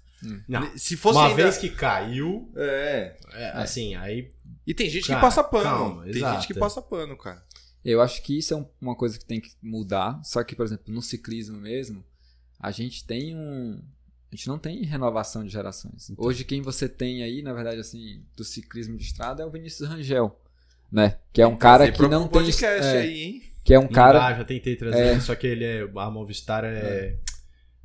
[0.48, 0.70] Não.
[0.76, 3.16] Se fosse Uma ainda- vez que caiu, É.
[3.34, 4.30] é, assim, aí
[4.64, 5.64] E tem gente Cara, que passa pano.
[5.64, 6.60] calma, tem exato, gente que é.
[6.60, 7.42] passa pano, cara.
[7.84, 10.20] Eu acho que isso é um- uma coisa que tem que mudar.
[10.24, 12.04] Só que, por exemplo, no ciclismo mesmo,
[12.60, 13.80] a gente tem um.
[14.30, 16.08] A gente não tem renovação de gerações.
[16.08, 16.24] Então.
[16.24, 19.88] Hoje, quem você tem aí, na verdade, assim, do ciclismo de estrada é o Vinícius
[19.88, 20.38] Rangel.
[20.90, 21.18] Né?
[21.32, 22.30] Que é um cara que não tem.
[22.42, 23.42] podcast é, aí, hein?
[23.64, 24.18] que é um não cara.
[24.18, 25.20] dá, já tentei trazer, É.
[25.20, 27.16] só que ele é, a Movistar é,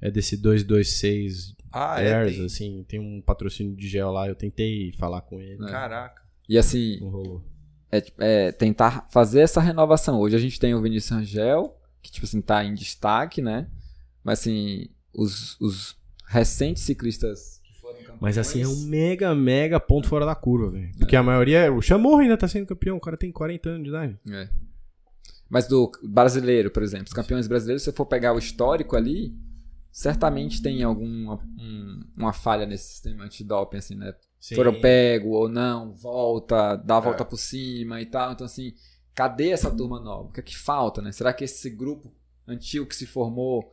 [0.02, 2.14] é desse 226 Ah, é.
[2.14, 2.46] Airs, tem.
[2.46, 5.68] assim, tem um patrocínio de gel lá, eu tentei falar com ele, É.
[5.70, 6.22] Caraca.
[6.50, 7.44] E assim, não rolou.
[7.92, 10.20] É, tipo, é tentar fazer essa renovação.
[10.20, 13.68] Hoje a gente tem o Vinícius Rangel, que tipo assim, tá em destaque, né?
[14.24, 15.96] Mas assim, os, os
[16.28, 18.18] recentes ciclistas que foram campeões...
[18.20, 20.92] Mas assim, é um mega, mega ponto fora da curva, velho.
[20.98, 23.90] Porque a maioria, o Chamorro ainda tá sendo campeão, o cara tem 40 anos de
[23.90, 24.20] idade.
[24.30, 24.50] É.
[25.50, 29.34] Mas do brasileiro, por exemplo, os campeões brasileiros, se você for pegar o histórico ali,
[29.90, 34.14] certamente tem alguma um- uma falha nesse sistema antidoping, assim, né?
[34.40, 34.56] Sim.
[34.56, 37.26] Foram pego ou não, volta, dá a volta É.
[37.26, 38.32] por cima e tal.
[38.32, 38.74] Então, assim,
[39.14, 40.30] cadê essa turma nova?
[40.30, 41.12] O que é que falta, né?
[41.12, 42.14] Será que esse grupo
[42.48, 43.72] antigo que se formou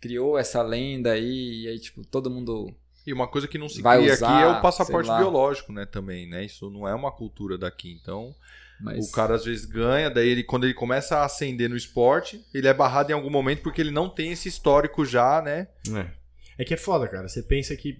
[0.00, 2.74] criou essa lenda aí e aí, tipo, todo mundo...
[3.06, 5.86] E uma coisa que não se Vai cria usar, aqui é o passaporte biológico, né,
[5.86, 6.44] também, né?
[6.44, 7.98] Isso não é uma cultura daqui.
[8.00, 8.34] Então,
[8.80, 9.08] Mas...
[9.08, 12.68] o cara às vezes ganha, daí ele quando ele começa a ascender no esporte, ele
[12.68, 15.68] é barrado em algum momento porque ele não tem esse histórico já, né?
[15.94, 16.10] É.
[16.58, 17.26] É que é foda, cara.
[17.26, 17.98] Você pensa que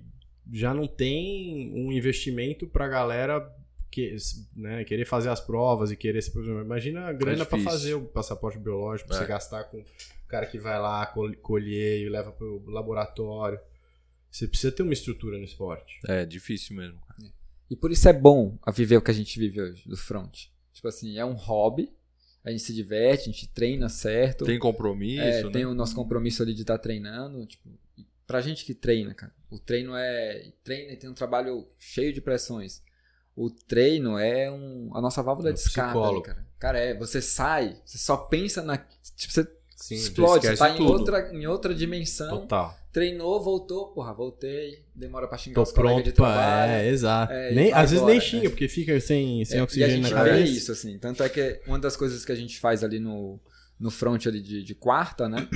[0.52, 3.48] já não tem um investimento pra galera
[3.90, 4.14] que,
[4.54, 6.64] né, querer fazer as provas e querer se programar.
[6.64, 7.78] Imagina a grana pra difícil.
[7.78, 9.20] fazer o passaporte biológico, pra É.
[9.20, 9.84] você gastar com o
[10.28, 13.58] cara que vai lá col- colher e leva pro laboratório.
[14.30, 15.98] Você precisa ter uma estrutura no esporte.
[16.06, 17.00] É difícil mesmo.
[17.00, 17.32] cara.
[17.68, 20.46] E por isso é bom a viver o que a gente vive hoje, do front.
[20.72, 21.92] Tipo assim, é um hobby,
[22.44, 24.44] a gente se diverte, a gente treina certo.
[24.44, 25.50] Tem compromisso, É, né?
[25.50, 27.44] tem o nosso compromisso ali de estar treinando.
[27.46, 27.68] Tipo,
[28.30, 29.32] pra gente que treina, cara.
[29.50, 30.52] O treino é.
[30.62, 32.80] Treina e tem um trabalho cheio de pressões.
[33.34, 36.46] O treino é um, a nossa válvula É um de escape, cara.
[36.56, 38.78] Cara, é, você sai, você só pensa na.
[39.16, 42.42] Tipo, você Sim, explode, você tá em outra, em outra dimensão.
[42.42, 42.78] Total.
[42.92, 44.84] Treinou, voltou, porra, voltei.
[44.94, 46.12] Demora pra xingar Tô os de pronto pra.
[46.12, 46.72] trabalho.
[46.72, 47.32] É, exato.
[47.32, 48.50] É, nem, às vezes embora, nem xinga, é.
[48.50, 50.36] porque fica sem, sem É, oxigênio e a na gente cabeça.
[50.36, 50.98] vê isso, assim.
[50.98, 53.40] Tanto é que uma das coisas que a gente faz ali no,
[53.80, 55.48] no front ali de, de quarta, né?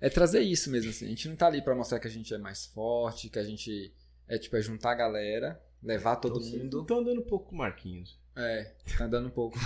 [0.00, 1.06] É trazer isso mesmo, assim.
[1.06, 3.42] A gente não tá ali pra mostrar que a gente é mais forte, que a
[3.42, 3.92] gente
[4.28, 6.84] é, tipo, é juntar a galera, levar todo mundo.
[6.84, 8.18] Tô andando um pouco com o Marquinhos.
[8.36, 9.58] É, tá andando um pouco.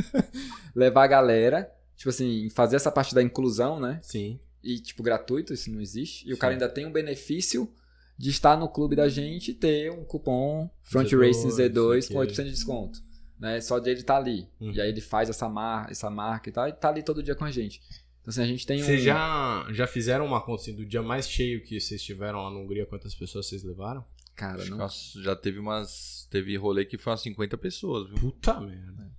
[0.74, 4.00] levar a galera, tipo assim, fazer essa parte da inclusão, né?
[4.02, 4.40] Sim.
[4.62, 6.26] E, tipo, gratuito, isso não existe.
[6.26, 6.40] E o Sim.
[6.40, 7.72] cara ainda tem um benefício
[8.16, 12.18] de estar no clube da gente e ter um cupom Front Z2, Racing Z2 com
[12.18, 12.32] ok.
[12.32, 13.02] 8% de desconto.
[13.42, 13.60] Né?
[13.60, 14.48] Só de ele estar ali.
[14.60, 14.70] Uhum.
[14.70, 17.34] E aí ele faz essa, mar essa marca e tal, e tá ali todo dia
[17.34, 17.82] com a gente.
[18.20, 18.86] Então, assim, a gente tem um.
[18.86, 22.50] Vocês já, já fizeram uma conta assim, do dia mais cheio que vocês tiveram lá
[22.50, 22.86] na Hungria?
[22.86, 24.04] Quantas pessoas vocês levaram?
[24.36, 25.24] Cara, Acho não.
[25.24, 26.28] já teve umas.
[26.30, 28.16] Teve rolê que foi umas 50 pessoas, viu?
[28.20, 29.10] Puta merda.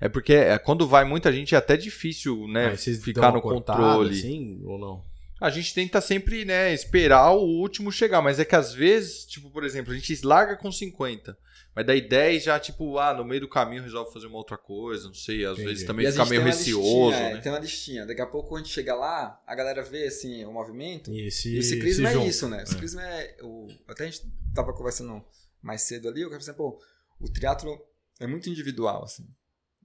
[0.00, 2.76] É porque é, quando vai muita gente é até difícil, né?
[2.76, 4.16] Vocês ficar dão no cortada, controle.
[4.16, 5.02] Assim, ou não?
[5.40, 9.50] A gente tenta sempre, né, esperar o último chegar, mas é que às vezes, tipo,
[9.50, 11.36] por exemplo, a gente larga com 50,
[11.76, 15.08] mas daí 10 já, tipo, ah, no meio do caminho resolve fazer uma outra coisa,
[15.08, 15.68] não sei, às Entendi.
[15.68, 17.40] vezes também fica meio receoso, listinha, é, né?
[17.42, 18.06] Tem uma listinha.
[18.06, 21.12] Daqui a pouco, quando a gente chega lá, a galera vê assim, o movimento.
[21.12, 22.30] E, esse, E o ciclismo esse é junto.
[22.30, 22.62] isso, né?
[22.62, 23.36] O ciclismo é.
[23.42, 24.22] O, até a gente
[24.54, 25.22] tava conversando
[25.60, 26.80] mais cedo ali, eu quero dizer, pô,
[27.20, 27.78] o triatlo
[28.18, 29.28] é muito individual, assim.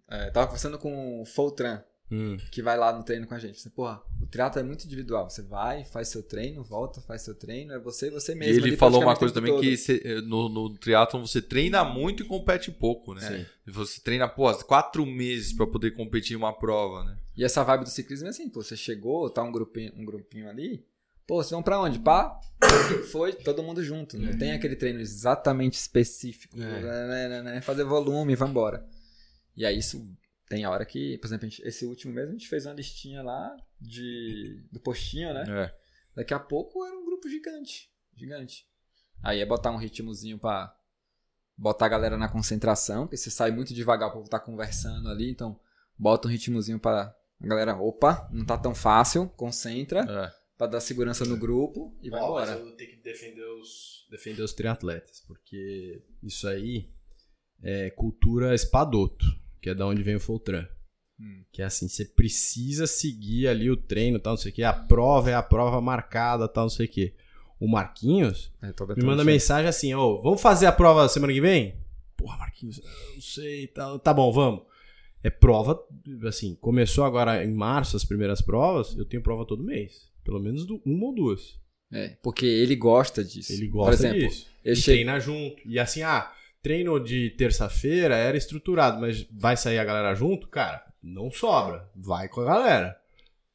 [0.10, 2.36] É, tava conversando com o Foltran, Hum.
[2.51, 3.57] que vai lá no treino com a gente.
[3.59, 5.30] Você, porra, o triatlo é muito individual.
[5.30, 8.59] Você vai, faz seu treino, volta, faz seu treino, é você e você E mesmo.
[8.59, 11.86] ele ali falou uma coisa também tempo que cê, eh, no, no triatlon você treina
[11.86, 13.22] muito e compete pouco, né?
[13.22, 13.45] Sim.
[13.72, 17.18] Você treina, pô, quatro meses pra poder competir em uma prova, né?
[17.38, 20.49] E essa vibe do ciclismo é assim, pô, você chegou, tá um grupinho, um grupinho
[20.49, 20.86] ali,
[21.26, 21.97] pô, vocês vão pra onde?
[21.99, 22.38] Pá,
[23.09, 24.18] foi todo mundo junto.
[24.18, 26.62] Não tem aquele treino exatamente específico.
[26.62, 26.82] É.
[26.82, 28.86] né, né, né, fazer volume e vambora.
[29.55, 30.05] E aí isso
[30.52, 33.22] tem a hora que, por exemplo, gente- esse último mês a gente fez uma listinha
[33.24, 35.45] lá de do postinho, né?
[35.47, 35.76] É.
[36.14, 37.89] Daqui a pouco era um grupo gigante.
[38.16, 38.66] Gigante.
[39.24, 40.76] Aí é botar um ritmozinho pra
[41.58, 45.30] botar a galera na concentração, porque você sai muito devagar, o povo tá conversando ali,
[45.32, 45.58] então
[45.97, 50.32] bota um ritmozinho pra a galera, opa, não tá tão fácil, concentra, É.
[50.58, 52.60] pra dar segurança no grupo e vai Ó, mas embora.
[52.60, 56.89] eu vou ter que defender os, defender os triatletas, porque isso aí
[57.64, 59.26] é cultura espadoto,
[59.62, 60.66] que é da onde vem o Foltran.
[61.20, 61.43] Hum.
[61.51, 64.64] Que é assim, você precisa seguir ali o treino, tal, não sei o que.
[64.64, 67.14] A prova é a prova marcada, tal, não sei o que.
[67.59, 71.76] O Marquinhos É, me manda mensagem assim, ô, vamos fazer a prova semana que vem?
[72.18, 72.82] Porra, Marquinhos,
[73.14, 73.99] não sei, tal.
[73.99, 74.64] Tá bom, vamos.
[75.24, 75.80] É prova,
[76.28, 80.09] assim, começou agora em março as primeiras provas, eu tenho prova todo mês.
[80.24, 81.59] Pelo menos du- uma ou duas.
[81.93, 83.51] É, porque ele gosta disso.
[83.53, 84.47] Ele Por gosta exemplo, disso.
[84.66, 85.62] eu e chego- treina junto.
[85.68, 86.32] E assim, ah,
[86.62, 90.47] treino de terça-feira era estruturado, mas vai sair a galera junto?
[90.47, 91.89] Cara, não sobra.
[91.95, 92.97] Vai com a galera.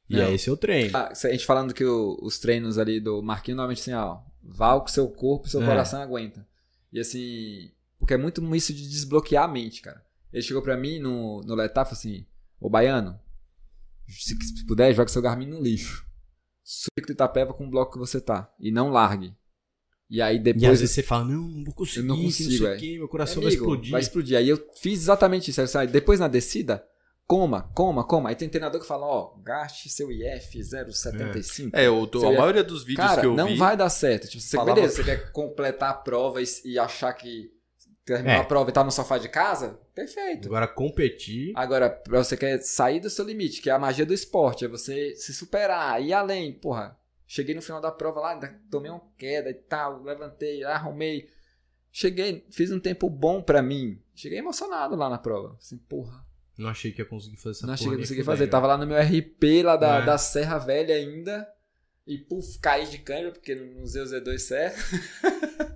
[0.08, 0.22] E Não.
[0.24, 0.96] é esse o treino.
[0.96, 4.74] Ah, a gente falando que o- os treinos ali do Marquinhos, normalmente assim, ó, vá
[4.74, 5.66] o que seu corpo e seu É.
[5.66, 6.46] coração aguenta.
[6.92, 10.04] E assim, porque é muito isso de desbloquear a mente, cara.
[10.32, 12.26] Ele chegou pra mim no, no Letá e falou assim,
[12.60, 13.18] ô Baiano,
[14.08, 16.06] se, se puder, joga seu Garmin no lixo.
[16.62, 18.52] Subico de Itapeva com o bloco que você tá.
[18.60, 19.34] E não largue.
[20.08, 20.80] E aí E às depois...
[20.80, 22.74] vezes você fala, não, não vou conseguir, Eu não que não consigo, sei é.
[22.74, 23.90] o quê, meu coração Amigo, vai explodir.
[23.90, 24.38] Vai explodir.
[24.38, 25.60] Aí eu fiz exatamente isso.
[25.60, 26.84] Aí, "Ah, depois na descida,
[27.26, 28.28] coma, coma, coma.
[28.28, 31.70] Aí tem treinador que fala, ó, gaste seu IF 0,75.
[31.76, 33.56] É, eu tô- a ia- maioria dos vídeos Cara, que eu não vi.
[33.56, 34.28] vai dar certo.
[34.28, 37.50] Tipo, você, Falava- beleza, você quer completar a prova e, e achar que
[38.04, 38.38] terminou É.
[38.40, 39.76] a prova e tá no sofá de casa?
[39.92, 40.46] Perfeito.
[40.46, 41.52] Agora, competir...
[41.56, 44.68] Agora, pra você quer sair do seu limite, que é a magia do esporte, é
[44.68, 46.52] você se superar, ir além.
[46.52, 46.96] Porra,
[47.26, 51.28] cheguei no final da prova lá, ainda tomei uma queda e tal, levantei, arrumei.
[51.92, 54.00] Cheguei, fiz um tempo bom pra mim.
[54.14, 55.56] Cheguei emocionado lá na prova.
[55.58, 56.24] Assim, porra,
[56.58, 58.38] Não achei que ia conseguir fazer essa não achei que eu nem consegui fudendo.
[58.38, 58.50] fazer.
[58.50, 60.04] Tava lá no meu RP lá da, É.
[60.04, 61.46] da Serra Velha ainda.
[62.06, 64.78] E puf, caí de câmera, porque não usei o Z2 certo.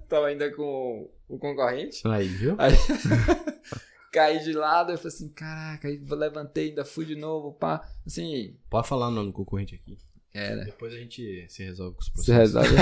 [0.08, 2.06] Tava ainda com o concorrente.
[2.06, 2.54] Aí, viu?
[2.58, 2.72] Aí
[4.12, 7.88] caí de lado, eu falei assim, caraca, aí levantei, ainda fui de novo, pá.
[8.06, 9.96] Assim, Pode falar o nome do concorrente aqui.
[10.32, 10.64] Era.
[10.64, 12.54] Depois a gente se resolve com os Se processos.
[12.54, 12.76] resolve.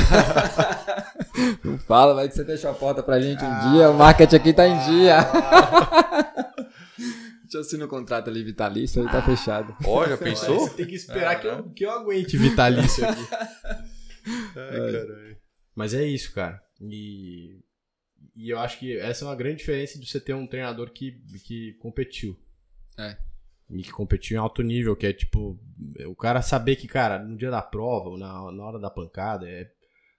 [1.64, 3.90] Não fala, vai que você fechou a porta pra gente um dia.
[3.90, 5.16] O marketing aqui tá em dia.
[7.42, 9.74] Deixa eu assinar o contrato ali vitalício, aí tá fechado.
[9.86, 10.60] Ó, já pensou?
[10.60, 13.26] Você tem que esperar que, eu, que eu aguente vitalício aqui.
[14.54, 15.36] Ai, caralho.
[15.74, 16.60] Mas é isso, cara.
[16.82, 17.60] E,
[18.36, 21.12] e eu acho que essa é uma grande diferença de você ter um treinador que,
[21.42, 22.36] que competiu.
[22.98, 23.16] É.
[23.70, 25.58] E que competiu em alto nível, que é tipo,
[26.06, 29.48] o cara saber que, cara, no dia da prova, ou na, na hora da pancada,
[29.48, 29.70] é,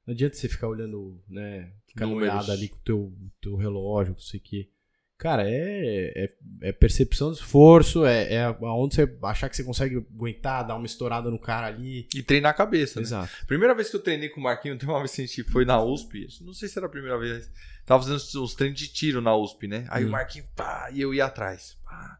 [0.06, 4.20] não adianta você ficar olhando, né, ficar noiado ali com o teu, teu relógio, não
[4.20, 4.70] sei o que.
[5.18, 6.30] Cara, é, é,
[6.70, 10.86] é percepção de esforço, é, é aonde você achar que você consegue aguentar, dar uma
[10.86, 12.08] estourada no cara ali.
[12.16, 13.04] E treinar a cabeça, né?
[13.06, 13.30] Exato.
[13.46, 15.66] Primeira vez que eu treinei com o Marquinhos, tem uma vez que a gente foi
[15.66, 17.52] na USP, não sei se era a primeira vez,
[17.86, 19.86] tava fazendo uns- treinos de tiro na USP, né?
[19.90, 20.08] Aí Hum.
[20.08, 21.78] o Marquinhos, pá, e eu ia atrás.
[21.84, 22.18] Pá.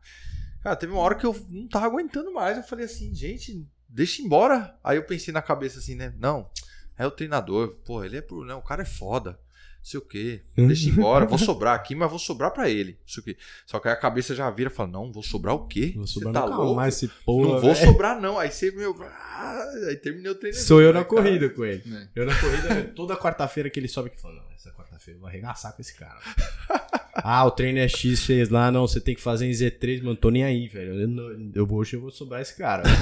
[0.64, 4.22] Cara, teve uma hora que eu não tava aguentando mais, eu falei assim, gente, deixa
[4.22, 4.76] embora.
[4.84, 6.14] Aí eu pensei na cabeça assim, né?
[6.20, 6.50] Não,
[6.98, 8.54] é o treinador, pô, ele é pro, né?
[8.54, 9.40] O cara é foda.
[9.80, 10.42] Não sei o quê.
[10.58, 12.98] Deixa embora, vou sobrar aqui, mas vou sobrar pra ele.
[13.02, 13.38] Não sei o quê.
[13.66, 15.94] Só que aí a cabeça já vira e fala: Não, vou sobrar o quê?
[15.96, 16.76] Vou Você sobrar tá nunca louco?
[16.76, 17.88] mais esse porra, não vou velho.
[17.88, 18.38] sobrar, não.
[18.38, 18.94] Aí você, meu.
[19.02, 20.58] ah, aí terminei o treino.
[20.58, 21.22] Sou eu né, na cara?
[21.24, 21.82] corrida com ele.
[21.96, 22.10] É.
[22.14, 25.30] Eu na corrida, toda quarta-feira que ele sobe aqui, fala, não, essa quarta-feira eu vou
[25.30, 26.20] arregaçar com esse cara.
[27.16, 30.18] ah, o treino é X, fez lá, não, você tem que fazer em Z3, mano,
[30.18, 31.00] tô nem aí, velho.
[31.02, 32.84] Eu, não- eu vou, hoje eu vou sobrar esse cara.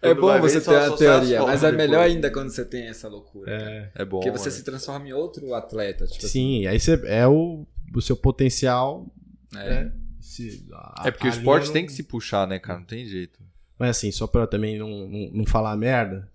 [0.00, 1.88] É bom você ter as teoria, mas é depois.
[1.88, 3.50] melhor ainda quando você tem essa loucura.
[3.52, 4.18] É, É bom.
[4.18, 4.56] Porque você mano.
[4.58, 6.06] se transforma em outro atleta.
[6.06, 6.28] Tipo assim,
[6.62, 9.06] sim, aí você é o, o seu potencial.
[9.54, 9.84] é.
[9.84, 12.58] né, se- a- É porque o a esporte linha tem não- que se puxar, né,
[12.58, 12.78] cara?
[12.80, 13.38] Não tem jeito.
[13.78, 16.28] Mas assim, só pra também não, não, não falar merda,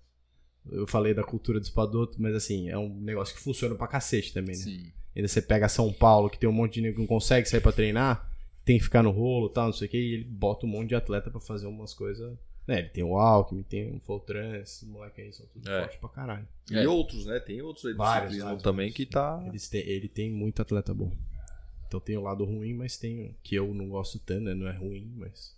[0.70, 4.32] eu falei da cultura do espadoto, mas assim, é um negócio que funciona pra cacete
[4.32, 4.62] também, né?
[4.62, 4.92] Sim.
[5.16, 7.60] Ainda você pega São Paulo, que tem um monte de nego que não consegue sair
[7.60, 8.30] pra treinar,
[8.64, 10.68] tem que ficar no rolo e tal, não sei o que, e ele bota um
[10.68, 12.36] monte de atleta pra fazer umas coisas.
[12.66, 15.80] Né, ele tem o Alckmin, tem o Foltrans, esses moleques aí são tudo É.
[15.80, 16.46] forte pra caralho.
[16.70, 16.86] E É.
[16.86, 17.40] outros, né?
[17.40, 19.42] Tem outros Vários, vários, também que tá.
[19.46, 21.10] Eles têm, ele tem muito atleta bom.
[21.86, 24.54] Então tem o lado ruim, mas tem o que eu não gosto tanto, né?
[24.54, 25.56] Não é ruim, mas.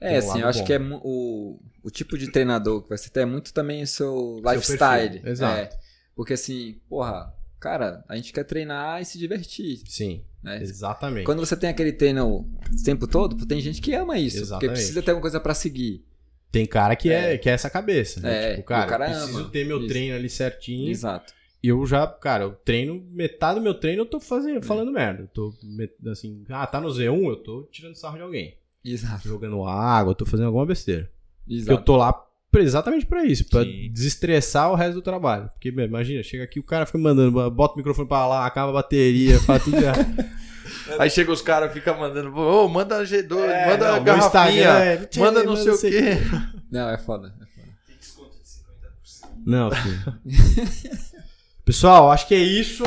[0.00, 0.64] É, um assim, eu acho bom.
[0.64, 4.40] que é o, o tipo de treinador que você tem é muito também o seu
[4.44, 5.10] lifestyle.
[5.10, 5.74] perfil, exato.
[5.74, 5.78] É.
[6.14, 9.80] porque assim, porra, cara, a gente quer treinar e se divertir.
[9.88, 10.62] Sim, Né?
[10.62, 11.24] exatamente.
[11.24, 14.36] Quando você tem aquele treino o tempo todo, tem gente que ama isso.
[14.36, 14.72] Porque Exatamente.
[14.74, 16.04] precisa ter alguma coisa pra seguir.
[16.50, 18.20] Tem cara que é, que é essa cabeça.
[18.20, 18.52] Né?
[18.52, 19.88] É, tipo, cara, cara eu preciso ama ter meu isso.
[19.88, 20.88] treino ali certinho.
[20.90, 21.34] Exato.
[21.62, 24.20] E eu já, cara, eu treino, metade do meu treino eu tô É.
[24.20, 25.22] fazendo, falando merda.
[25.24, 25.52] Eu tô,
[26.10, 28.56] assim, ah, tá no Z1, eu tô tirando sarro de alguém.
[28.84, 29.28] Exato.
[29.28, 31.10] Jogando água, tô fazendo alguma besteira.
[31.44, 31.84] Porque eu Exato.
[31.84, 32.24] tô lá
[32.56, 33.90] exatamente pra isso, pra Sim.
[33.92, 35.48] desestressar o resto do trabalho.
[35.50, 38.70] Porque, meu, imagina, chega aqui, o cara fica mandando, bota o microfone pra lá, acaba
[38.70, 40.06] a bateria, faz tudo errado.
[40.98, 44.96] Aí chega os caras, fica mandando, ô, manda G2, É, manda não, garrafinha, Instagram é-
[45.06, 46.00] tchê, manda não sei o quê.
[46.70, 47.34] Não, é foda.
[47.40, 47.68] É foda.
[49.46, 50.18] Não, filho.
[51.64, 52.84] Pessoal, acho que é isso.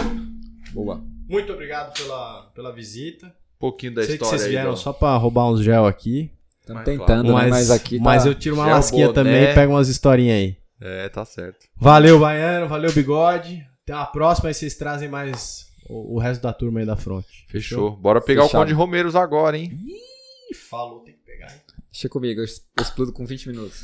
[0.71, 1.03] Boa.
[1.27, 3.33] Muito obrigado pela, pela visita.
[3.61, 4.49] Pouquinho da Sei que história vocês aí.
[4.49, 6.29] vieram do- só pra roubar uns gel aqui.
[6.59, 7.49] Estamos Mas, tentando, mas, né?
[7.49, 8.03] Mas aqui tá...
[8.03, 9.13] mas eu tiro uma gel lasquinha boné.
[9.13, 10.57] também e pego umas historinhas aí.
[10.81, 11.65] É, tá certo.
[11.77, 12.67] Valeu, Baiano.
[12.67, 13.65] Valeu, Bigode.
[13.83, 17.45] Até a próxima e vocês trazem mais o, o resto da turma aí da fronte.
[17.49, 17.91] Fechou.
[17.95, 18.61] Bora pegar Fechado.
[18.61, 19.71] o Conde Romeiros agora, hein?
[19.73, 21.47] Ih, falou, tem que pegar.
[21.51, 21.59] hein?
[21.91, 23.81] Deixa comigo, eu explodo com 20 minutos.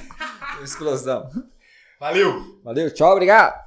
[0.62, 1.28] Explosão.
[2.00, 2.60] Valeu!
[2.64, 3.65] Valeu, tchau, obrigado.